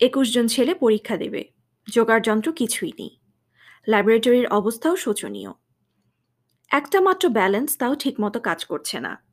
একুশ 0.00 0.34
জন 0.34 0.46
ছেলে 0.46 0.74
পরীক্ষা 0.74 1.16
দেবে। 1.16 1.48
জোগাড় 1.92 2.20
যন্ত্র 2.20 2.52
কিছুই 2.52 2.92
নেই। 2.98 3.20
ল্যাবরেটরির 3.88 4.46
অবস্থাও 4.46 4.96
শোচনীয়। 4.96 5.50
একটা 6.70 7.00
মাত্র 7.00 7.28
ব্যালেন্স 7.28 7.76
তাও 7.78 7.94
ঠিকমতো 7.94 8.40
কাজ 8.40 8.64
করছে 8.64 9.00
না। 9.00 9.24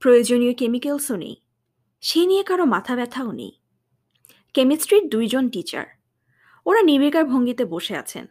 প্রয়োজনীয় 0.00 0.54
কেমিক্যালসও 0.54 1.16
নেই। 1.16 1.36
সে 2.00 2.26
নিয়ে 2.26 2.42
কারও 2.42 2.64
মাথা 2.64 2.96
ব্যথাও 2.96 3.32
নেই। 3.32 3.60
কেমিস্ট্রির 4.54 5.08
দুইজন 5.08 5.48
টিচার। 5.48 5.86
ওরা 6.66 6.82
নির্বিকার 6.82 7.24
ভঙ্গিতে 7.24 7.64
বসে 7.64 7.96
আছেন। 7.96 8.26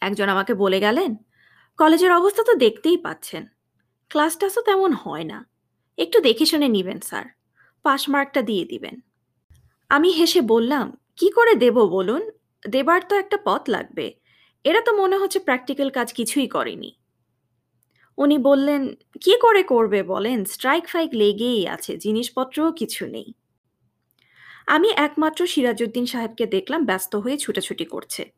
একজন 0.00 0.28
আমাকে 0.28 0.54
বলে 0.54 0.80
গেলেন, 0.80 1.16
কলেজের 1.76 2.12
অবস্থা 2.12 2.42
তো 2.42 2.54
দেখতেই 2.54 2.96
পাচ্ছেন। 2.96 3.46
ক্লাস 4.10 4.36
টাসও 4.36 4.62
তেমন 4.62 4.92
হয় 4.92 5.24
না। 5.24 5.48
একটু 5.98 6.20
দেখে 6.20 6.46
শুনে 6.46 6.68
নিবেন, 6.68 7.00
স্যার। 7.00 7.24
পাস 7.82 8.08
মার্কটা 8.08 8.42
দিয়ে 8.42 8.64
দিবেন। 8.64 9.00
আমি 9.88 10.10
হেসে 10.10 10.40
বললাম, 10.40 10.98
কি 11.16 11.30
করে 11.30 11.54
দেব 11.54 11.74
বলুন? 11.74 12.30
দেবার 12.68 13.00
তো 13.08 13.16
একটা 13.16 13.38
পথ 13.44 13.70
লাগবে। 13.70 14.14
এরা 14.64 14.80
তো 14.80 14.96
মনে 14.96 15.18
হচ্ছে 15.18 15.38
প্র্যাকটিক্যাল 15.38 15.90
কাজ 15.90 16.12
কিছুই 16.12 16.46
করেনি। 16.46 16.98
উনি 18.18 18.38
বললেন, 18.38 18.94
কি 19.20 19.38
করে 19.40 19.62
করবে 19.62 20.02
বলেন? 20.02 20.44
স্ট্রাইক 20.44 20.88
ফাইক 20.88 21.10
লেগেই 21.12 21.68
আছে, 21.68 21.96
জিনিসপত্রও 21.96 22.72
কিছু 22.72 23.06
নেই। 23.06 23.34
আমি 24.66 24.88
একমাত্র 24.96 25.46
সিরাজউদ্দিন 25.46 26.06
সাহেবকে 26.06 26.46
দেখলাম 26.46 26.84
ব্যস্ত 26.84 27.16
হয়ে 27.16 27.38
ছুটাছুটি 27.38 27.84
করছে। 27.84 28.32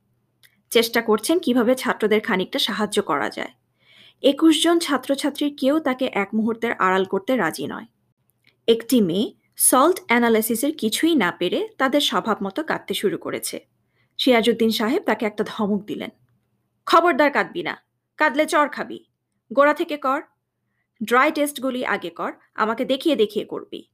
চেষ্টা 0.71 1.03
করছেন 1.03 1.39
কীভাবে 1.39 1.75
ছাত্রদের 1.75 2.21
খানিকটা 2.21 2.59
সাহায্য 2.59 3.03
করা 3.03 3.31
যায়। 3.31 3.60
একুশ 4.23 4.63
জন 4.63 4.79
ছাত্রছাত্রীর 4.79 5.55
কেউ 5.57 5.79
তাকে 5.79 6.07
এক 6.07 6.35
মুহূর্তের 6.35 6.73
আড়াল 6.73 7.05
করতে 7.05 7.37
রাজি 7.37 7.67
নয়। 7.67 7.87
একটি 8.69 9.01
মেয়ে 9.01 9.33
সল্ট 9.57 10.01
অ্যানালাইসিসের 10.07 10.73
কিছুই 10.77 11.15
না 11.15 11.33
পেরে 11.33 11.69
তাদের 11.79 12.01
স্বভাব 12.01 12.37
মতো 12.43 12.65
কাঁদতে 12.65 12.95
শুরু 12.95 13.19
করেছে। 13.19 13.67
সিরাজউদ্দিন 14.19 14.71
সাহেব 14.71 15.03
তাকে 15.03 15.27
একটা 15.27 15.45
ধমক 15.47 15.85
দিলেন। 15.87 16.11
খবরদার 16.87 17.31
কাঁদবি 17.31 17.63
না, 17.63 17.77
কাঁদলে 18.17 18.47
চর 18.47 18.69
খাবি। 18.69 19.05
গোড়া 19.53 19.75
থেকে 19.75 19.97
কর। 19.97 20.23
ড্রাই 21.03 21.33
টেস্টগুলি 21.33 21.85
আগে 21.85 22.11
কর, 22.11 22.33
আমাকে 22.55 22.85
দেখিয়ে 22.85 23.17
দেখিয়ে 23.17 23.45
করবি। 23.45 23.85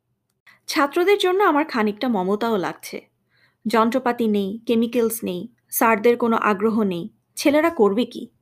ছাত্রদের 0.66 1.18
জন্য 1.18 1.44
আমার 1.44 1.64
খানিকটা 1.64 2.08
মমতাও 2.08 2.56
লাগছে। 2.56 3.00
যন্ত্রপাতি 3.66 4.28
নেই 4.28 4.60
কেমিক্যালস 4.66 5.24
নেই, 5.24 5.48
স্যারদের 5.70 6.16
কোনো 6.16 6.36
আগ্রহ 6.36 6.82
নেই। 6.82 7.08
ছেলেরা 7.36 7.70
করবে 7.70 8.04
কি? 8.04 8.35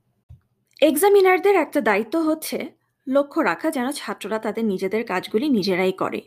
এক্সামিনারদের 0.83 1.55
একটা 1.55 1.81
দায়িত্ব 1.81 2.21
হচ্ছে 2.21 2.73
লক্ষ্য 3.09 3.41
রাখা 3.41 3.71
যেন 3.71 3.91
ছাত্ররা 3.91 4.39
তাদের 4.39 4.65
নিজেদের 4.65 5.07
কাজগুলি 5.07 5.49
নিজেরাই 5.49 5.93
করে। 5.93 6.23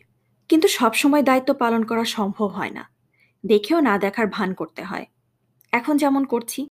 কিন্তু 0.50 0.68
সবসময় 0.68 1.24
দায়িত্ব 1.24 1.54
পালন 1.54 1.84
করা 1.84 2.06
সম্ভব 2.06 2.48
হয় 2.48 2.70
না। 2.70 2.90
দেখেও 3.46 3.80
না 3.80 3.98
দেখার 3.98 4.28
ভান 4.28 4.54
করতে 4.54 4.84
হয়। 4.84 5.06
এখন 5.72 5.98
যেমন 5.98 6.26
করছি। 6.26 6.68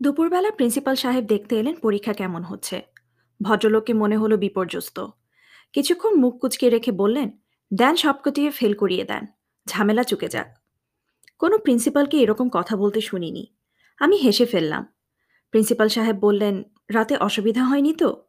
দুপুরবেলা 0.00 0.50
প্রিন্সিপাল 0.50 0.94
সাহেব 0.94 1.24
দেখতে 1.24 1.58
এলেন 1.58 1.74
পরীক্ষা 1.74 2.12
কেমন 2.12 2.42
হচ্ছে। 2.42 2.82
ভদ্রলোককে 3.42 3.92
মনে 3.92 4.16
হলো 4.16 4.36
বিপর্যস্ত। 4.36 5.06
কিছুক্ষণ 5.72 6.14
মুখ 6.14 6.40
কুচকে 6.40 6.70
রেখে 6.70 6.92
বললেন, 6.92 7.30
দেন 7.74 7.96
সবকটিয়ে 7.96 8.50
ফেল 8.50 8.74
করিয়ে 8.74 9.04
দেন। 9.04 9.26
ঝামেলা 9.68 10.02
চুকে 10.02 10.28
যাক। 10.28 10.54
কোনো 11.38 11.58
প্রিন্সিপালকে 11.58 12.18
এরকম 12.18 12.48
কথা 12.48 12.76
বলতে 12.76 13.00
শুনিনি। 13.00 13.46
আমি 13.98 14.16
হেসে 14.16 14.46
ফেললাম। 14.46 14.95
প্রিন্সিপাল 15.50 15.88
সাহেব 15.88 16.16
বললেন, 16.16 16.62
রাতে 16.90 17.16
অসুবিধা 17.16 17.64
হয়নি 17.64 17.92
তো? 17.92 18.24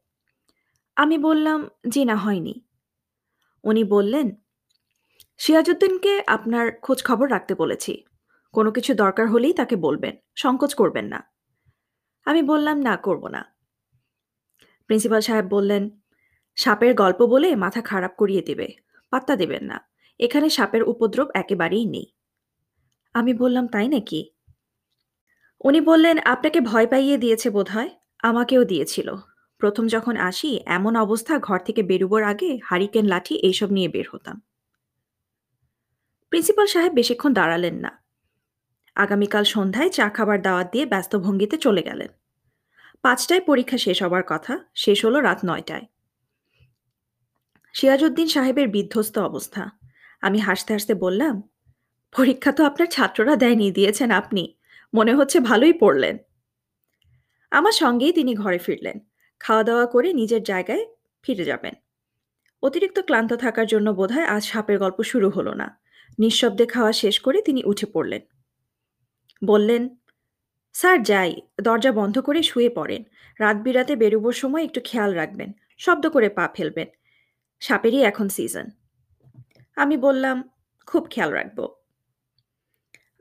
আমি 0.95 1.17
বললাম, 1.17 1.69
জি 1.89 2.05
না, 2.05 2.15
হয়নি। 2.15 2.65
উনি 3.63 3.83
বললেন, 3.83 4.35
সিরাজউদ্দিনকে 5.37 6.23
আপনার 6.27 6.71
খোঁজ 6.81 7.03
খবর 7.03 7.31
রাখতে 7.31 7.55
বলেছি। 7.55 8.03
কোনো 8.51 8.71
কিছু 8.71 8.93
দরকার 8.93 9.27
হলেই 9.27 9.53
তাকে 9.53 9.75
বলবেন, 9.75 10.17
সংকোচ 10.35 10.75
করবেন 10.75 11.05
না। 11.05 11.31
আমি 12.25 12.43
বললাম, 12.43 12.81
না, 12.81 12.97
করব 12.97 13.27
না। 13.27 13.55
প্রিন্সিপাল 14.85 15.21
সাহেব 15.21 15.45
বললেন, 15.45 15.89
সাপের 16.55 16.95
গল্প 16.95 17.21
বলে 17.21 17.55
মাথা 17.55 17.81
খারাপ 17.81 18.15
করিয়ে 18.17 18.41
দেবে, 18.41 18.73
পাত্তা 19.09 19.35
দেবেন 19.35 19.63
না। 19.63 19.89
এখানে 20.19 20.49
সাপের 20.49 20.83
উপদ্রব 20.83 21.27
একেবারেই 21.33 21.85
নেই। 21.85 22.05
আমি 23.13 23.33
বললাম, 23.33 23.67
তাই 23.67 23.87
নাকি? 23.87 24.29
উনি 25.61 25.81
বললেন, 25.81 26.17
আপনাকে 26.19 26.61
ভয় 26.61 26.87
পাইয়ে 26.87 27.17
দিয়েছে 27.17 27.49
বোধহয়। 27.49 27.89
আমাকেও 28.23 28.63
দিয়েছিল। 28.63 29.15
প্রথম 29.57 29.87
যখন 29.87 30.17
আসি, 30.17 30.59
এমন 30.65 30.95
অবস্থা 30.95 31.39
ঘর 31.39 31.59
থেকে 31.59 31.83
বেরোবার 31.83 32.23
আগে 32.23 32.59
হারিকেন 32.63 33.05
লাঠি 33.05 33.35
এইসব 33.35 33.71
নিয়ে 33.71 33.87
বের 33.87 34.05
হতাম। 34.11 34.41
প্রিন্সিপাল 36.29 36.67
সাহেব 36.67 36.93
বেশিক্ষণ 36.93 37.33
দাঁড়ালেন 37.33 37.75
না। 37.75 38.03
আগামীকাল 38.95 39.43
সন্ধ্যায় 39.43 39.89
চা 39.89 40.09
খাবার 40.09 40.41
দাওয়াত 40.41 40.71
দিয়ে 40.71 40.85
ব্যস্ত 40.85 41.15
ভঙ্গিতে 41.15 41.57
চলে 41.57 41.81
গেলেন। 41.81 42.07
পাঁচটায় 43.01 43.41
পরীক্ষা 43.41 43.77
শেষ 43.77 44.03
হবার 44.03 44.23
কথা, 44.27 44.59
শেষ 44.75 45.05
হলো 45.05 45.19
রাত 45.19 45.39
নয়টায়। 45.45 45.85
সিরাজউদ্দিন 47.73 48.27
সাহেবের 48.27 48.67
বিধ্বস্ত 48.67 49.17
অবস্থা। 49.17 49.71
আমি 50.21 50.39
হাসতে 50.39 50.73
হাসতে 50.73 50.93
বললাম, 50.93 51.41
পরীক্ষা 52.17 52.51
তো 52.51 52.65
আপনার 52.65 52.87
ছাত্ররা 52.87 53.35
দেয়নি, 53.35 53.71
দিয়েছেন 53.71 54.11
আপনি। 54.11 54.56
মনে 54.93 55.13
হচ্ছে 55.13 55.39
ভালোই 55.39 55.73
পড়লেন। 55.73 56.17
আমার 57.51 57.71
সঙ্গেই 57.71 58.13
তিনি 58.13 58.35
ঘরে 58.35 58.57
ফিরলেন। 58.57 58.99
খাওয়া 59.39 59.63
দাওয়া 59.63 59.85
করে 59.85 60.13
নিজের 60.13 60.43
জায়গায় 60.43 60.85
ফিরে 61.21 61.43
যাবেন। 61.43 61.73
অতিরিক্ত 62.63 62.99
ক্লান্ত 62.99 63.33
থাকার 63.33 63.67
জন্য 63.67 63.91
বোধহয় 63.91 64.23
আজ 64.23 64.43
সাপের 64.43 64.79
গল্প 64.79 65.03
শুরু 65.03 65.29
হলো 65.29 65.53
না। 65.53 65.79
নিঃশব্দে 66.19 66.65
খাওয়া 66.65 66.93
শেষ 66.93 67.19
করে 67.19 67.41
তিনি 67.41 67.63
উঠে 67.65 67.85
পড়লেন। 67.85 68.21
বললেন, 69.45 69.97
স্যার, 70.73 71.03
যাই। 71.03 71.41
দরজা 71.61 71.91
বন্ধ 71.91 72.19
করে 72.19 72.43
শুয়ে 72.43 72.69
পড়েন। 72.69 73.03
রাত 73.39 73.57
বিরাতে 73.57 73.95
বেরোবার 73.95 74.33
সময় 74.33 74.63
একটু 74.63 74.81
খেয়াল 74.83 75.13
রাখবেন। 75.13 75.51
শব্দ 75.77 76.09
করে 76.09 76.29
পা 76.29 76.49
ফেলবেন। 76.55 76.87
সাপেরই 77.59 78.03
এখন 78.03 78.29
সিজন 78.29 78.65
আমি 79.75 79.97
বললাম, 79.97 80.49
খুব 80.85 81.07
খেয়াল 81.09 81.31
রাখব। 81.31 81.76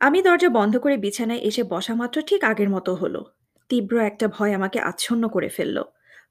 আমি 0.01 0.23
দরজা 0.23 0.49
বন্ধ 0.49 0.79
করে 0.79 0.97
বিছানায় 0.97 1.39
এসে 1.39 1.63
বসা 1.63 1.95
মাত্র 1.95 2.23
ঠিক 2.23 2.45
আগের 2.45 2.71
মতো 2.71 2.95
হলো। 2.95 3.25
তীব্র 3.69 3.99
একটা 3.99 4.29
ভয় 4.29 4.55
আমাকে 4.55 4.81
আচ্ছন্ন 4.81 5.29
করে 5.29 5.49
ফেলল। 5.49 5.83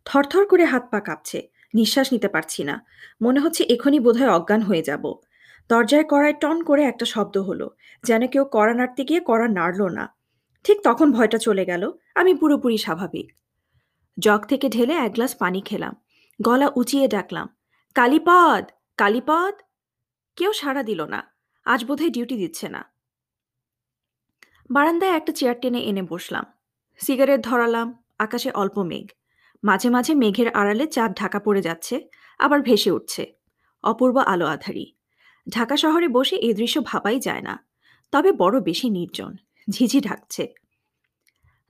থরথর 0.05 0.45
করে 0.45 0.65
হাত 0.65 0.83
পা 0.91 0.99
কাঁপছে। 0.99 1.49
নিঃশ্বাস 1.73 2.13
নিতে 2.13 2.27
পারছি 2.27 2.63
না। 2.63 2.85
মনে 3.21 3.39
হচ্ছে 3.39 3.63
এখনই 3.63 3.99
বোধহয় 3.99 4.29
অজ্ঞান 4.29 4.61
হয়ে 4.61 4.83
যাব। 4.83 5.13
দরজায় 5.69 6.03
কড়ায় 6.03 6.33
টন 6.33 6.63
করে 6.63 6.83
একটা 6.83 7.05
শব্দ 7.05 7.37
হলো, 7.37 7.75
যেন 8.03 8.27
কেউ 8.27 8.45
কড়া 8.51 8.73
নাড়তে 8.73 9.03
গিয়ে 9.03 9.21
কড়া 9.25 9.47
নাড়ল 9.47 9.87
না। 9.87 10.15
ঠিক 10.63 10.77
তখন 10.83 11.11
ভয়টা 11.11 11.37
চলে 11.37 11.65
গেল। 11.65 11.91
আমি 12.15 12.35
পুরোপুরি 12.35 12.77
স্বাভাবিক। 12.77 13.33
জগ 14.19 14.45
থেকে 14.45 14.69
ঢেলে 14.69 14.93
এক 14.93 15.11
গ্লাস 15.13 15.35
পানি 15.35 15.61
খেলাম। 15.61 15.93
গলা 16.41 16.71
উঁচিয়ে 16.75 17.07
ডাকলাম, 17.07 17.47
কালীপদ! 17.95 18.63
কালীপদ! 18.97 19.53
কেউ 20.35 20.53
সাড়া 20.53 20.83
দিল 20.83 21.01
না। 21.05 21.31
আজ 21.65 21.85
বোধহয় 21.85 22.09
ডিউটি 22.09 22.37
দিচ্ছে 22.37 22.69
না। 22.69 22.94
বারান্দায় 24.71 25.11
একটা 25.11 25.33
চেয়ার 25.33 25.55
টেনে 25.61 25.79
এনে 25.79 26.01
বসলাম। 26.01 26.45
সিগারেট 26.97 27.41
ধরালাম, 27.43 28.03
আকাশে 28.19 28.51
অল্প 28.51 28.77
মেঘ। 28.77 29.07
মাঝে 29.63 29.89
মাঝে 29.89 30.13
মেঘের 30.15 30.49
আড়ালে 30.49 30.87
চাঁদ 30.87 31.13
ঢাকা 31.15 31.39
পড়ে 31.39 31.61
যাচ্ছে, 31.61 32.09
আবার 32.39 32.61
ভেসে 32.61 32.91
উঠছে। 32.91 33.33
অপূর্ব 33.83 34.17
আলো 34.17 34.45
আধারী। 34.45 34.93
ঢাকা 35.49 35.77
শহরে 35.77 36.07
বসে 36.07 36.35
এ 36.35 36.53
দৃশ্য 36.53 36.81
ভাবাই 36.81 37.19
যায় 37.19 37.41
না। 37.41 37.67
তবে 38.11 38.31
বড় 38.31 38.61
বেশি 38.61 38.89
নির্জন। 38.89 39.35
ঝিঝি 39.69 40.01
ঢাকছে। 40.01 40.53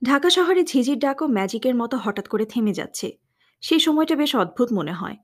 ঢাকা 0.04 0.30
শহরে 0.30 0.64
ঝিঝির 0.64 0.98
ডাকও 0.98 1.26
ম্যাজিকের 1.26 1.74
মতো 1.74 1.96
হঠাৎ 1.96 2.28
করে 2.28 2.44
থেমে 2.44 2.72
যাচ্ছে। 2.72 3.18
সেই 3.60 3.78
সময়টা 3.78 4.16
বেশ 4.16 4.36
অদ্ভুত 4.36 4.72
মনে 4.72 4.92
হয়। 4.92 5.16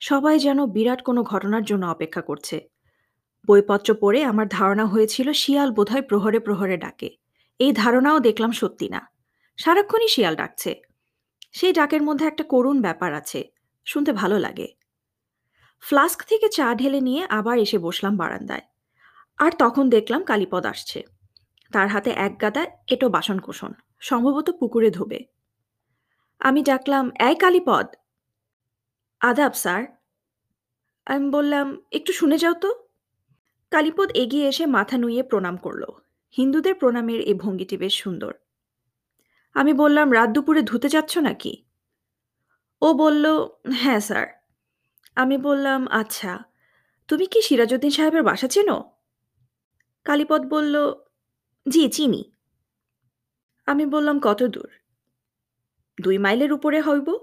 সবাই 0.00 0.38
যেন 0.38 0.66
বিরাট 0.66 1.02
কোনো 1.02 1.22
ঘটনার 1.22 1.64
জন্য 1.64 1.86
অপেক্ষা 1.86 2.20
করছে। 2.20 2.68
বইপত্র 3.46 3.94
পড়ে 3.94 4.24
আমার 4.24 4.48
ধারণা 4.48 4.86
হয়েছিল 4.86 5.32
শিয়াল 5.32 5.70
বোধহয় 5.70 6.02
প্রহরে 6.02 6.38
প্রহরে 6.38 6.76
ডাকে। 6.76 7.16
এই 7.58 7.72
ধারণাও 7.72 8.20
দেখলাম 8.20 8.52
সত্যি 8.52 8.88
না। 8.88 9.10
সারাক্ষণই 9.56 10.08
শিয়াল 10.08 10.36
ডাকছে। 10.36 10.82
সেই 11.52 11.72
ডাকের 11.72 12.02
মধ্যে 12.02 12.26
একটা 12.26 12.44
করুণ 12.44 12.80
ব্যাপার 12.80 13.14
আছে, 13.14 13.44
শুনতে 13.84 14.12
ভালো 14.12 14.38
লাগে। 14.38 14.68
ফ্লাস্ক 15.82 16.22
থেকে 16.24 16.48
চা 16.48 16.74
ঢেলে 16.74 17.00
নিয়ে 17.00 17.26
আবার 17.28 17.58
এসে 17.58 17.78
বসলাম 17.78 18.16
বারান্দায়। 18.16 18.62
আর 19.38 19.52
তখন 19.58 19.88
দেখলাম 19.88 20.24
কালীপদ 20.24 20.66
আসছে। 20.66 21.02
তার 21.72 21.88
হাতে 21.88 22.10
এক 22.10 22.40
গাদা 22.40 22.66
এটো 22.88 23.08
বাসন 23.08 23.38
কোষণ 23.38 23.72
সম্ভবত 24.00 24.50
পুকুরে 24.50 24.90
ধোবে। 24.90 25.24
আমি 26.40 26.62
ডাকলাম, 26.62 27.10
এই 27.20 27.34
কালীপদ! 27.34 27.86
আদাব, 29.20 29.52
স্যার। 29.52 29.82
আমি 31.06 31.30
বললাম, 31.30 31.80
একটু 31.92 32.12
শুনে 32.12 32.38
যাও 32.38 32.54
তো। 32.54 32.87
কালীপদ 33.70 34.10
এগিয়ে 34.14 34.48
এসে 34.48 34.66
মাথা 34.66 34.98
নুইয়ে 34.98 35.22
প্রণাম 35.22 35.56
করল। 35.56 35.84
হিন্দুদের 36.36 36.74
প্রণামের 36.74 37.20
এই 37.20 37.34
ভঙ্গিটি 37.34 37.76
বেশ 37.76 37.94
সুন্দর। 37.94 38.34
আমি 39.54 39.74
বললাম, 39.74 40.12
রাত 40.12 40.30
দুপুরে 40.30 40.62
ধুতে 40.62 40.88
যাচ্ছ 40.88 41.18
নাকি? 41.18 41.64
ও 42.82 42.94
বলল 42.94 43.48
হ্যাঁ 43.72 44.00
স্যার। 44.00 44.26
আমি 45.16 45.38
বললাম 45.38 45.86
আচ্ছা 45.86 46.44
তুমি 47.08 47.26
কি 47.26 47.42
সিরাজউদ্দিন 47.42 47.90
সাহেবের 47.90 48.22
বাসা 48.22 48.48
চেনো? 48.48 48.92
কালীপদ 50.04 50.46
বলল, 50.46 50.92
জি, 51.68 51.88
চিনি। 51.88 52.32
আমি 53.66 53.86
বললাম, 53.86 54.20
কত 54.20 54.42
দূর? 54.42 54.70
দুই 56.02 56.18
মাইলের 56.18 56.52
উপরে 56.52 56.80
হইব। 56.80 57.18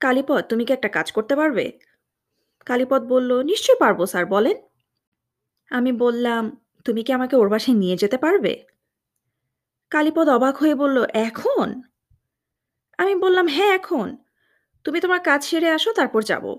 কালীপদ, 0.00 0.44
তুমি 0.48 0.64
কি 0.64 0.72
একটা 0.72 0.88
কাজ 0.88 1.12
করতে 1.12 1.36
পারবে? 1.36 1.78
কালীপদ 2.66 3.02
বলল 3.02 3.42
নিশ্চয় 3.42 3.76
পারব, 3.78 4.06
স্যার, 4.06 4.26
বলেন। 4.26 4.71
আমি 5.72 5.92
বললাম, 5.92 6.66
তুমি 6.84 7.02
কি 7.02 7.12
আমাকে 7.12 7.36
ওর 7.36 7.48
বাসায় 7.48 7.76
নিয়ে 7.76 7.96
যেতে 7.96 8.18
পারবে? 8.18 8.64
কালীপদ 9.90 10.28
অবাক 10.28 10.56
হয়ে 10.56 10.74
বলল, 10.74 11.04
এখন? 11.12 11.82
আমি 12.98 13.14
বললাম 13.14 13.48
হ্যাঁ 13.48 13.74
এখন। 13.74 14.16
তুমি 14.84 15.00
তোমার 15.00 15.20
কাজ 15.20 15.44
সেরে 15.44 15.70
আসো, 15.70 15.92
তারপর 15.92 16.22
যাব। 16.22 16.56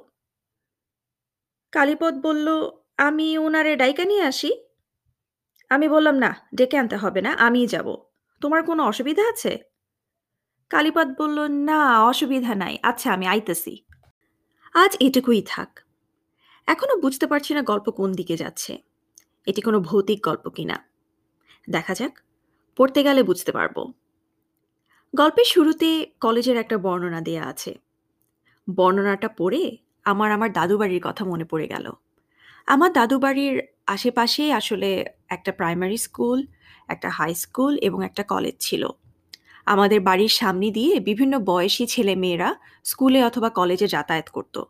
কালীপদ 1.71 2.13
বলল, 2.21 2.69
আমি 2.97 3.37
ওনারে 3.37 3.75
ডাইকা 3.75 4.05
নিয়ে 4.05 4.21
আসি? 4.21 4.63
আমি 5.69 5.87
বললাম, 5.87 6.15
না, 6.15 6.35
ডেকে 6.55 6.77
আনতে 6.77 6.95
হবে 6.95 7.21
না, 7.21 7.31
আমিই 7.33 7.67
যাব। 7.67 8.05
তোমার 8.41 8.63
কোনো 8.63 8.83
অসুবিধা 8.83 9.29
আছে? 9.29 9.57
কালীপদ 10.69 11.07
বলল, 11.17 11.39
না, 11.47 12.03
অসুবিধা 12.03 12.55
নাই। 12.55 12.79
আচ্ছা 12.83 13.13
আমি 13.13 13.27
আইতেছি। 13.27 13.85
আজ 14.73 14.97
এটুকুই 14.99 15.43
থাক। 15.45 15.79
এখনও 16.67 16.95
বুঝতে 16.95 17.27
পারছি 17.27 17.53
না 17.53 17.61
গল্প 17.61 17.91
কোন 17.91 18.11
দিকে 18.11 18.37
যাচ্ছে। 18.37 18.92
এটি 19.45 19.61
কোনো 19.61 19.79
ভৌতিক 19.79 20.25
গল্প 20.25 20.49
কিনা। 20.49 20.85
দেখা 21.69 21.93
যাক, 21.93 22.19
পড়তে 22.77 23.03
গেলে 23.03 23.23
বুঝতে 23.23 23.51
পারব। 23.51 23.93
গল্পের 25.15 25.45
শুরুতে 25.45 26.11
কলেজের 26.21 26.57
একটা 26.57 26.77
বর্ণনা 26.77 27.21
দেয়া 27.21 27.43
আছে। 27.43 27.79
বর্ণনাটা 28.75 29.27
পড়ে 29.27 29.77
আমার 30.03 30.31
আমার 30.31 30.53
দাদু 30.53 30.77
বাড়ির 30.77 31.01
কথা 31.03 31.25
মনে 31.25 31.45
পড়ে 31.45 31.67
গেল। 31.67 31.91
আমার 32.67 32.93
দাদু 32.93 33.19
বাড়ির 33.19 33.61
আশেপাশেই 33.87 34.51
আসলে 34.51 35.05
একটা 35.29 35.51
প্রাইমারি 35.51 35.97
স্কুল 35.97 36.47
একটা 36.87 37.09
হাই 37.09 37.35
স্কুল 37.35 37.77
এবং 37.77 38.05
একটা 38.05 38.23
কলেজ 38.23 38.55
ছিল। 38.59 38.87
আমাদের 39.65 40.01
বাড়ির 40.01 40.27
সামনে 40.27 40.71
দিয়ে 40.71 40.99
বিভিন্ন 40.99 41.39
বয়সী 41.39 41.85
ছেলে 41.85 42.15
মেয়েরা 42.15 42.55
স্কুলে 42.83 43.23
অথবা 43.23 43.49
কলেজে 43.49 43.87
যাতায়াত 43.87 44.29
করত। 44.29 44.63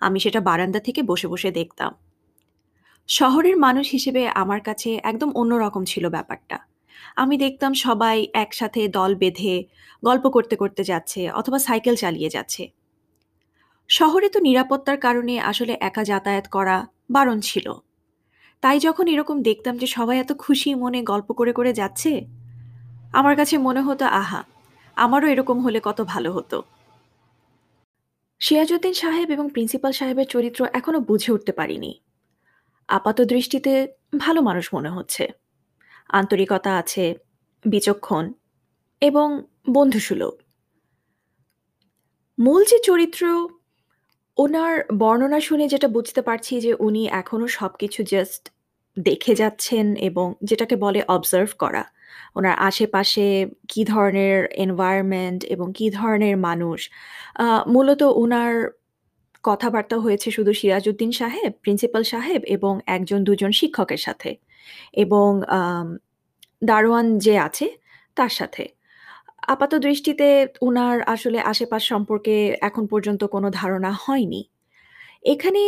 আমি 0.00 0.20
সেটা 0.20 0.40
বারান্দা 0.40 0.80
থেকে 0.80 1.02
বসে 1.02 1.28
বসে 1.28 1.50
দেখতাম। 1.50 1.94
শহরের 3.08 3.56
মানুষ 3.56 3.90
হিসেবে 3.90 4.28
আমার 4.28 4.60
কাছে 4.60 5.00
একদম 5.02 5.30
অন্যরকম 5.30 5.84
ছিল 5.84 6.08
ব্যাপারটা। 6.08 6.58
আমি 7.16 7.38
দেখতাম 7.38 7.74
সবাই 7.74 8.26
একসাথে 8.34 8.88
দল 8.88 9.14
বেঁধে 9.14 9.64
গল্প 10.04 10.28
করতে 10.28 10.56
করতে 10.56 10.84
যাচ্ছে 10.84 11.30
অথবা 11.30 11.58
সাইকেল 11.58 11.96
চালিয়ে 11.96 12.30
যাচ্ছে। 12.30 12.68
শহরে 13.88 14.28
তো 14.28 14.40
নিরাপত্তার 14.40 14.98
কারণে 14.98 15.40
আসলে 15.40 15.76
একা 15.80 16.04
যাতায়াত 16.04 16.46
করা 16.48 16.86
বারণ 17.10 17.40
ছিল। 17.40 17.74
তাই 18.60 18.78
যখন 18.78 19.08
এরকম 19.08 19.42
দেখতাম 19.42 19.76
যে 19.76 19.86
সবাই 19.86 20.18
এত 20.18 20.32
খুশি 20.38 20.74
মনে 20.74 21.02
গল্প 21.02 21.32
করে 21.32 21.52
করে 21.52 21.72
যাচ্ছে, 21.72 22.20
আমার 23.12 23.36
কাছে 23.36 23.58
মনে 23.58 23.80
হতো, 23.80 24.04
আহা, 24.04 24.44
আমারও 24.96 25.26
এরকম 25.28 25.60
হলে 25.60 25.80
কত 25.80 26.00
ভালো 26.02 26.32
হতো। 26.32 26.62
সিয়াজউদ্দিন 28.40 28.92
সাহেব 28.92 29.30
এবং 29.30 29.48
প্রিন্সিপাল 29.48 29.92
সাহেবের 29.92 30.26
চরিত্র 30.26 30.66
এখনও 30.72 31.00
বুঝে 31.00 31.32
উঠতে 31.32 31.52
পারিনি। 31.52 32.00
আপাত 32.88 33.20
দৃষ্টিতে 33.20 33.72
ভালো 34.18 34.40
মানুষ 34.42 34.74
মনে 34.74 34.88
হচ্ছে। 34.88 35.24
আন্তরিকতা 36.08 36.76
আছে, 36.76 37.14
বিচক্ষণ 37.64 38.32
এবং 39.02 39.28
বন্ধুসুলভ। 39.72 40.32
মূল 42.38 42.64
যে 42.64 42.78
চরিত্র 42.84 43.22
ওনার 44.38 44.74
বর্ণনা 44.98 45.40
শুনে 45.40 45.68
যেটা 45.68 45.88
বুঝতে 45.88 46.22
পারছি 46.22 46.60
যে 46.60 46.74
উনি 46.78 47.02
এখনও 47.20 47.48
সব 47.48 47.72
কিছু 47.78 48.02
জাস্ট 48.02 48.42
দেখে 48.96 49.34
যাচ্ছেন 49.34 49.86
এবং 49.96 50.34
যেটাকে 50.44 50.76
বলে 50.76 51.00
অবজার্ভ 51.08 51.50
করা। 51.58 51.84
ওনার 52.36 52.54
আশেপাশে 52.58 53.26
কি 53.68 53.84
ধরনের 53.84 54.36
এনভায়রনমেন্ট 54.64 55.44
এবং 55.44 55.66
কি 55.74 55.90
ধরনের 55.90 56.36
মানুষ 56.36 56.80
মূলত 57.66 58.02
ওনার 58.02 58.52
কথাবার্তা 59.44 59.96
হয়েছে 60.04 60.28
শুধু 60.36 60.52
সিরাজউদ্দিন 60.60 61.10
সাহেব, 61.20 61.52
প্রিন্সিপাল 61.62 62.02
সাহেব 62.12 62.40
এবং 62.56 62.72
একজন, 62.96 63.20
দুজন 63.28 63.52
শিক্ষকের 63.60 64.00
সাথে 64.06 64.30
এবং 65.04 65.28
দারোয়ান 66.62 67.06
যে 67.18 67.34
আছে 67.46 67.66
তার 68.16 68.32
সাথে 68.38 68.64
আপাত 69.52 69.72
দৃষ্টিতে 69.86 70.28
উনার 70.68 70.96
আসলে 71.14 71.38
আশেপাশ 71.52 71.82
সম্পর্কে 71.92 72.34
এখন 72.68 72.84
পর্যন্ত 72.92 73.22
কোনো 73.34 73.48
ধারণা 73.60 73.90
হয়নি 74.04 74.42
এখানে 75.24 75.62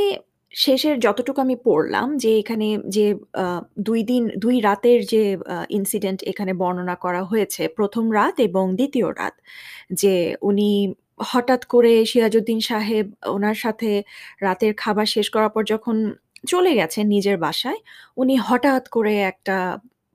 শেষের 0.52 0.96
যতটুকু 1.00 1.38
আমি 1.46 1.56
পড়লাম 1.66 2.06
যে 2.22 2.30
এখানে 2.42 2.68
যে 2.96 3.06
দুই 3.88 4.00
দিন, 4.10 4.22
দুই 4.44 4.56
রাতের 4.60 5.00
যে 5.12 5.22
ইনসিডেন্ট 5.78 6.20
এখানে 6.22 6.52
বর্ণনা 6.62 6.96
করা 7.04 7.22
হয়েছে, 7.22 7.62
প্রথম 7.78 8.04
রাত 8.18 8.36
এবং 8.48 8.64
দ্বিতীয় 8.78 9.08
রাত। 9.20 9.34
যে 9.92 10.14
উনি 10.42 10.70
হঠাৎ 11.20 11.62
করে 11.66 11.92
সিরাজউদ্দিন 12.06 12.60
সাহেব 12.60 13.06
ওনার 13.26 13.56
সাথে 13.56 13.90
রাতের 14.40 14.72
খাবার 14.76 15.06
শেষ 15.06 15.26
করার 15.30 15.52
পর 15.54 15.62
যখন 15.66 15.96
চলে 16.46 16.72
গেছেন 16.74 17.04
নিজের 17.08 17.36
বাসায়, 17.38 17.80
উনি 18.16 18.34
হঠাৎ 18.40 18.84
করে 18.88 19.14
একটা 19.24 19.56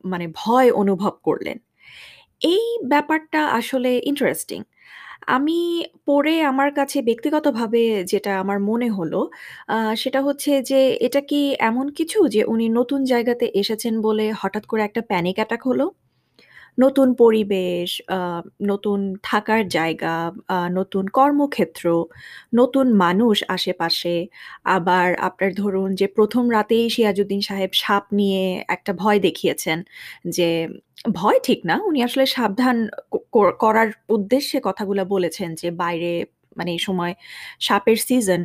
মানে 0.04 0.26
ভয় 0.36 0.70
অনুভব 0.74 1.14
করলেন। 1.24 1.58
এই 2.48 2.64
ব্যাপারটা 2.86 3.42
আসলে 3.60 3.92
ইন্টারেস্টিং। 4.06 4.60
আমি 5.30 5.60
পড়ে 6.08 6.36
আমার 6.44 6.70
কাছে 6.80 6.98
ব্যক্তিগতভাবে 7.02 7.82
যেটা 8.14 8.32
আমার 8.44 8.60
মনে 8.70 8.90
হলো, 8.90 9.20
সেটা 9.96 10.20
হচ্ছে 10.22 10.52
যে 10.64 10.80
এটা 11.02 11.22
কি 11.30 11.40
এমন 11.62 11.88
কিছু 12.00 12.20
যে 12.30 12.42
উনি 12.46 12.66
নতুন 12.80 13.02
জায়গাতে 13.06 13.46
এসেছেন 13.56 13.96
বলে 14.02 14.26
হঠাৎ 14.42 14.66
করে 14.68 14.82
একটা 14.86 15.02
প্যানিক 15.12 15.38
অ্যাটাক 15.40 15.62
হলো? 15.70 15.86
নতুন 16.78 17.08
পরিবেশ, 17.24 17.90
নতুন 18.72 19.00
থাকার 19.30 19.62
জায়গা, 19.78 20.16
নতুন 20.80 21.04
কর্মক্ষেত্র, 21.18 21.86
নতুন 22.56 22.86
মানুষ 23.04 23.36
আশেপাশে। 23.56 24.16
আবার 24.78 25.08
আপনার 25.28 25.52
ধরুন 25.62 25.90
যে 26.00 26.08
১ম 26.18 26.44
রাতেই 26.56 26.86
সিরাজউদ্দিন 26.96 27.42
সাহেব 27.50 27.72
সাপ 27.84 28.06
নিয়ে 28.20 28.44
একটা 28.76 28.92
ভয় 29.02 29.20
দেখিয়েছেন। 29.28 29.78
যে 30.38 30.50
ভয় 31.20 31.40
ঠিক 31.48 31.60
না, 31.70 31.76
উনি 31.90 32.00
আসলে 32.08 32.26
সাবধান 32.38 32.78
করার 33.64 33.90
উদ্দেশ্যে 34.16 34.58
কথাগুলা 34.68 35.04
বলেছেন 35.16 35.50
যে 35.62 35.70
বাইরে 35.84 36.12
মানে 36.58 36.70
এই 36.78 36.82
সময় 36.88 37.14
সাপের 37.68 37.98
সিজন। 38.08 38.42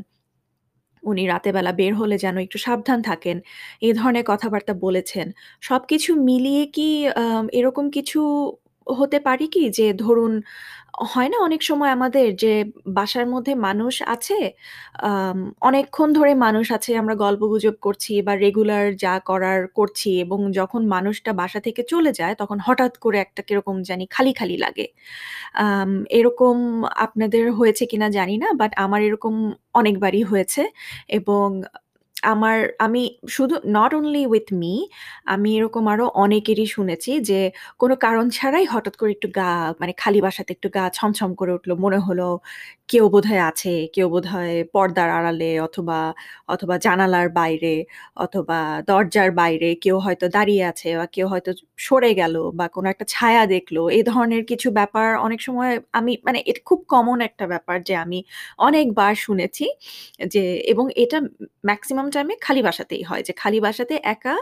উনি 1.02 1.22
রাতেবেলা 1.26 1.72
বের 1.72 1.92
হলে 1.94 2.16
যেন 2.18 2.36
একটু 2.38 2.58
সাবধান 2.58 2.98
থাকেন। 3.02 3.36
এ 3.82 3.90
ধরনের 3.94 4.24
কথাবার্তা 4.26 4.74
বলেছেন। 4.74 5.26
সবকিছু 5.60 6.10
মিলিয়ে 6.22 6.64
কি 6.66 6.88
এরকম 7.52 7.84
কিছু 7.90 8.20
হতে 8.92 9.18
পারি 9.26 9.46
কি? 9.54 9.62
যে 9.78 9.86
ধরুন 9.96 10.32
হয় 11.06 11.28
না 11.28 11.38
অনেক 11.40 11.60
সময় 11.62 11.90
আমাদের 11.90 12.26
যে 12.36 12.52
বাসার 12.90 13.26
মধ্যে 13.26 13.52
মানুষ 13.64 13.94
আছে, 14.06 14.38
অনেকক্ষণ 15.62 16.08
ধরে 16.12 16.32
মানুষ 16.46 16.66
আছে 16.72 16.90
আমরা 16.96 17.14
গল্পগুজব 17.16 17.74
করছি 17.82 18.12
বা 18.26 18.32
রেগুলার 18.36 18.84
যা 18.96 19.14
করার 19.26 19.60
করছি 19.78 20.10
এবং 20.20 20.38
যখন 20.52 20.82
মানুষটা 20.88 21.30
বাসা 21.34 21.60
থেকে 21.66 21.82
চলে 21.92 22.10
যায় 22.14 22.34
তখন 22.36 22.58
হঠাৎ 22.66 22.92
করে 23.04 23.18
একটা 23.20 23.42
কীরকম 23.48 23.76
জানি 23.84 24.04
খালি, 24.10 24.32
খালি 24.34 24.56
লাগে। 24.58 24.86
এরকম 26.10 26.56
আপনাদের 26.98 27.44
হয়েছে 27.58 27.84
কিনা 27.86 28.08
জানি 28.10 28.36
না। 28.42 28.48
বাট 28.60 28.72
আমার 28.84 29.00
এরকম 29.02 29.34
অনেকবারই 29.74 30.22
হয়েছে 30.24 30.62
এবং 31.18 31.46
আমার, 32.22 32.56
আমি 32.78 33.02
শুধু 33.28 33.54
নট 33.68 33.92
অনলি 33.94 34.22
উইথ 34.26 34.46
মি 34.52 34.72
আমি 35.26 35.48
এরকম 35.56 35.84
আরও 35.88 36.06
অনেকেরই 36.16 36.66
শুনেছি 36.66 37.10
যে, 37.20 37.40
কোনো 37.78 37.94
কারণ 37.96 38.24
ছাড়াই 38.30 38.64
হঠাৎ 38.66 38.94
করে 38.96 39.10
একটু 39.12 39.28
গা 39.30 39.48
মানে 39.80 39.92
খালি 39.98 40.20
বাসাতে 40.20 40.50
একটু 40.52 40.68
গা 40.74 40.84
ছমছম 40.94 41.30
করে 41.34 41.52
উঠল। 41.52 41.70
মনে 41.78 41.98
হলো 41.98 42.26
কেউ 42.90 43.04
বোধহয় 43.08 43.42
আছে, 43.50 43.72
কেউ 43.94 44.06
বোধহয় 44.10 44.54
পর্দার 44.74 45.08
আড়ালে 45.10 45.50
অথবা, 45.60 45.98
অথবা 46.48 46.74
জানালার 46.78 47.28
বাইরে 47.32 47.74
অথবা 48.16 48.58
দরজার 48.88 49.30
বাইরে 49.34 49.68
কেউ 49.84 49.96
হয়তো 50.00 50.26
দাঁড়িয়ে 50.30 50.62
আছে 50.70 50.88
বা 50.96 51.06
কেউ 51.14 51.26
হয়তো 51.32 51.50
সরে 51.80 52.10
গেল 52.14 52.34
বা 52.54 52.66
কোনো 52.74 52.86
একটা 52.92 53.04
ছায়া 53.14 53.42
দেখল। 53.46 53.76
এ 53.90 54.00
ধরনের 54.04 54.42
কিছু 54.50 54.68
ব্যাপার 54.72 55.06
অনেক 55.26 55.40
সময় 55.42 55.70
আমি 55.92 56.12
মানে 56.26 56.38
এটা 56.50 56.60
খুব 56.68 56.80
কমন 56.92 57.18
একটা 57.28 57.44
ব্যাপার 57.52 57.76
যে 57.88 57.94
আমি 58.04 58.18
অনেকবার 58.60 59.12
শুনেছি 59.26 59.66
যে 60.28 60.42
এবং 60.72 60.84
এটা 60.96 61.18
ম্যাক্সিমাম 61.64 62.06
টাইমে 62.12 62.34
খালি 62.42 62.60
বাসাতেই 62.62 63.02
হয়। 63.04 63.22
যে 63.26 63.32
খালি 63.40 63.58
বাসাতে 63.60 63.94
একা 64.06 64.34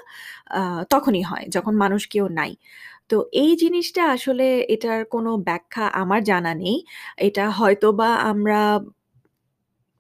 তখনই 0.91 1.23
হয় 1.23 1.45
যখন 1.49 1.75
মানুষ 1.77 2.03
কেউ 2.09 2.25
নাই। 2.33 2.53
তো 3.11 3.27
এই 3.35 3.53
জিনিসটা 3.63 4.03
আসলে 4.15 4.45
এটার 4.69 5.01
কোনো 5.07 5.31
ব্যাখ্যা 5.49 5.85
আমার 6.03 6.21
জানা 6.25 6.53
নেই। 6.55 6.77
এটা 7.19 7.45
হয়তোবা 7.59 8.09
আমরা 8.31 8.61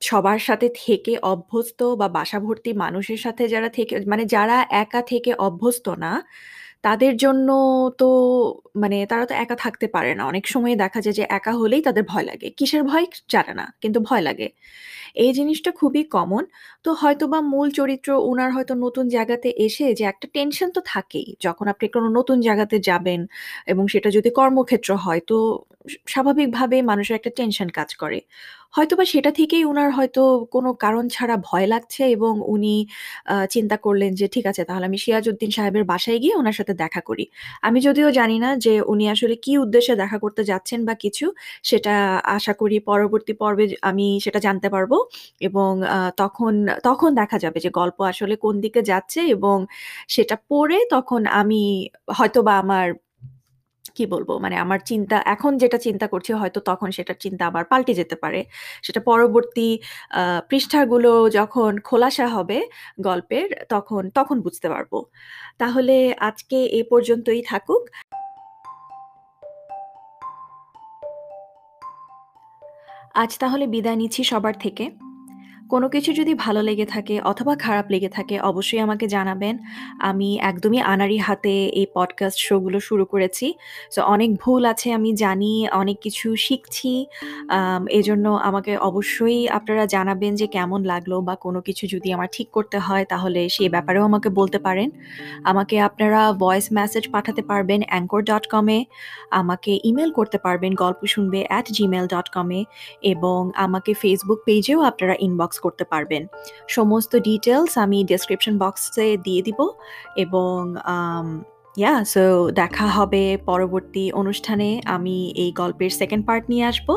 সবার 0.03 0.41
সাথে 0.41 0.69
থেকে 0.83 1.13
অভ্যস্ত 1.25 1.81
বা 2.01 2.07
বাসা 2.11 2.39
ভর্তি 2.41 2.71
মানুষের 2.85 3.21
সাথে 3.25 3.43
যারা 3.49 3.71
থেকে 3.71 3.95
মানে 4.07 4.25
যারা 4.29 4.57
একা 4.77 5.01
থেকে 5.13 5.31
অভ্যস্ত 5.41 5.87
না, 6.05 6.13
তাদের 6.85 7.13
জন্য 7.19 7.49
তো 7.99 8.07
মানে 8.77 8.97
তারা 9.07 9.25
তো 9.27 9.35
একা 9.37 9.57
থাকতে 9.59 9.87
পারে 9.89 10.11
না। 10.15 10.23
অনেক 10.25 10.45
সময় 10.49 10.75
দেখা 10.77 11.01
যায় 11.05 11.15
যে 11.15 11.25
একা 11.31 11.53
হলেই 11.55 11.83
তাদের 11.83 12.05
ভয় 12.05 12.25
লাগে। 12.25 12.49
কিসের 12.59 12.83
ভয় 12.85 13.05
জানে 13.31 13.53
না, 13.55 13.67
কিন্তু 13.83 13.99
ভয় 14.01 14.23
লাগে। 14.23 14.49
এই 15.19 15.31
জিনিসটা 15.35 15.71
খুবই 15.73 16.03
কমন। 16.11 16.45
তো 16.85 16.91
হয়তোবা 17.01 17.39
মূল 17.53 17.69
চরিত্র 17.73 18.11
উনার 18.31 18.51
হয়তো 18.57 18.75
নতুন 18.85 19.05
জায়গাতে 19.11 19.49
এসে 19.59 19.87
যে 19.95 20.05
একটা 20.05 20.27
টেনশন 20.35 20.69
তো 20.77 20.81
থাকেই। 20.87 21.29
যখন 21.41 21.67
আপনি 21.75 21.87
কোনো 21.89 22.09
নতুন 22.11 22.39
জায়গাতে 22.43 22.77
যাবেন 22.85 23.21
এবং 23.67 23.85
সেটা 23.89 24.09
যদি 24.17 24.31
কর্মক্ষেত্র 24.33 24.91
হয় 24.99 25.23
তো 25.31 25.37
স 25.87 25.97
স্বাভাবিকভাবেই 26.13 26.83
মানুষের 26.91 27.17
একটা 27.19 27.33
টেনশন 27.39 27.69
কাজ 27.73 27.91
করে। 27.97 28.19
হয়তোবা 28.75 29.05
সেটা 29.05 29.31
থেকেই 29.31 29.63
উনার 29.65 29.91
হয়তো 29.93 30.23
কোনো 30.55 30.71
কারণ 30.85 31.05
ছাড়া 31.09 31.37
ভয় 31.49 31.67
লাগছে 31.67 32.03
এবং 32.09 32.33
উনি 32.49 32.75
চিন্তা 33.51 33.77
করলেন 33.85 34.11
যে 34.15 34.27
ঠিক 34.35 34.45
আছে 34.51 34.63
তাহলে 34.69 34.85
আমি 34.91 34.99
সিরাজউদ্দিন 35.05 35.51
সাহেবের 35.51 35.85
বাসায় 35.85 36.19
গিয়ে 36.23 36.35
উনার 36.41 36.57
সাথে 36.59 36.75
দেখা 36.83 37.01
করি। 37.01 37.25
আমি 37.63 37.79
যদিও 37.87 38.09
জানি 38.11 38.37
না 38.39 38.51
যে 38.65 38.75
উনি 38.93 39.05
আসলে 39.15 39.35
কি 39.45 39.53
উদ্দেশ্যে 39.59 39.95
দেখা 40.03 40.19
করতে 40.25 40.43
যাচ্ছেন 40.51 40.81
বা 40.89 40.95
কিছু, 41.05 41.27
সেটা 41.65 41.95
আশা 42.37 42.53
করি 42.61 42.77
পরবর্তী 42.89 43.33
পর্বে 43.41 43.65
আমি 43.83 44.07
সেটা 44.25 44.39
জানতে 44.47 44.69
পারব 44.75 44.93
এবং 45.41 45.71
তখন, 46.21 46.53
তখন 46.85 47.11
দেখা 47.21 47.37
যাবে 47.45 47.59
যে 47.65 47.71
গল্প 47.73 47.99
আসলে 48.13 48.35
কোন 48.37 48.55
দিকে 48.65 48.81
যাচ্ছে 48.91 49.21
এবং 49.35 49.57
সেটা 50.09 50.37
পড়ে 50.51 50.79
তখন 50.95 51.21
আমি 51.41 51.63
হয়তোবা 52.19 52.55
আমার 52.63 52.87
কি 53.99 54.05
বলব? 54.15 54.31
মানে 54.45 54.57
আমার 54.65 54.81
চিন্তা 54.91 55.17
এখন 55.35 55.53
যেটা 55.63 55.79
চিন্তা 55.87 56.07
করছি 56.13 56.31
হয়তো 56.41 56.59
তখন 56.71 56.89
সেটার 56.97 57.19
চিন্তা 57.25 57.43
আবার 57.51 57.65
পাল্টে 57.71 57.93
যেতে 58.01 58.17
পারে। 58.23 58.41
সেটা 58.87 59.01
পরবর্তী 59.11 59.69
পৃষ্ঠাগুলো 60.49 61.13
যখন 61.39 61.73
খোলাসা 61.89 62.27
হবে 62.37 62.59
গল্পের 63.09 63.49
তখন, 63.69 64.03
তখন 64.19 64.37
বুঝতে 64.47 64.69
পারব। 64.75 64.93
তাহলে 65.59 65.97
আজকে 66.29 66.59
এ 66.79 66.81
পর্যন্তই 66.91 67.43
থাকুক। 67.51 67.83
আজ 73.23 73.31
তাহলে 73.43 73.65
বিদায় 73.75 73.99
নিচ্ছি 74.01 74.23
সবার 74.31 74.55
থেকে। 74.65 74.85
কোনো 75.69 75.89
কিছু 75.89 76.13
যদি 76.13 76.35
ভালো 76.35 76.63
লেগে 76.63 76.87
থাকে 76.87 77.21
অথবা 77.21 77.57
খারাপ 77.57 77.87
লেগে 77.91 78.09
থাকে 78.09 78.41
অবশ্যই 78.41 78.81
আমাকে 78.81 79.07
জানাবেন। 79.07 79.59
আমি 79.99 80.39
একদমই 80.41 80.81
আনাড়ি 80.81 81.19
হাতে 81.19 81.55
এই 81.67 81.87
পডকাস্ট 81.95 82.39
শোগুলো 82.39 82.81
শুরু 82.81 83.05
করেছি। 83.05 83.55
সো 83.91 84.03
অনেক 84.03 84.31
ভুল 84.35 84.65
আছে 84.65 84.93
আমি 84.93 85.15
জানি, 85.15 85.69
অনেক 85.73 85.97
কিছু 86.01 86.37
শিখছি। 86.37 87.07
এজন্য 87.91 88.29
আমাকে 88.29 88.77
অবশ্যই 88.79 89.49
আপনারা 89.49 89.87
জানাবেন 89.87 90.35
যে 90.35 90.47
কেমন 90.47 90.85
লাগল 90.85 91.21
বা 91.21 91.35
কোনো 91.37 91.61
কিছু 91.61 91.87
যদি 91.87 92.13
আমার 92.13 92.29
ঠিক 92.33 92.51
করতে 92.51 92.79
হয় 92.79 93.05
তাহলে 93.05 93.49
সে 93.49 93.69
ব্যাপারেও 93.69 94.05
আমাকে 94.05 94.29
বলতে 94.29 94.59
পারেন। 94.59 94.91
আমাকে 95.45 95.81
আপনারা 95.81 96.33
ভয়েস 96.33 96.73
মেসেজ 96.73 97.05
পাঠাতে 97.13 97.43
পারবেন 97.43 97.81
অ্যাঙ্কর 97.87 98.23
ডট 98.23 98.47
কমে 98.47 98.85
আমাকে 99.31 99.81
ইমেল 99.85 100.11
করতে 100.13 100.39
পারবেন 100.39 100.75
গল্প 100.75 101.01
শুনবে 101.07 101.45
অ্যাট 101.49 101.67
জিমেল 101.73 102.07
ডট 102.07 102.29
কমে 102.31 102.65
এবং 103.03 103.51
আমাকে 103.55 103.95
ফেসবুক 103.95 104.41
পেজেও 104.45 104.81
আপনারা 104.81 105.15
ইনবক্স 105.21 105.58
করতে 105.61 105.85
পারবেন। 105.85 106.23
সমস্ত 106.69 107.17
ডিটেলস 107.17 107.73
আমি 107.79 107.99
ডেসক্রিপশন 108.05 108.59
বক্সে 108.59 109.17
দিয়ে 109.17 109.43
দিব 109.43 109.61
এবং 110.17 110.75
ইয়া 111.77 112.05
সো 112.05 112.51
দেখা 112.51 112.87
হবে 112.87 113.39
পরবর্তী 113.47 114.05
অনুষ্ঠানে। 114.13 114.83
আমি 114.87 115.17
এই 115.37 115.51
গল্পের 115.53 115.91
সেকেন্ড 115.91 116.27
পার্ট 116.27 116.45
নিয়ে 116.51 116.65
আসব। 116.65 116.89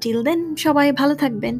টিল 0.00 0.18
দেন 0.22 0.40
সবাই 0.54 0.92
ভালো 0.92 1.14
থাকবেন। 1.14 1.54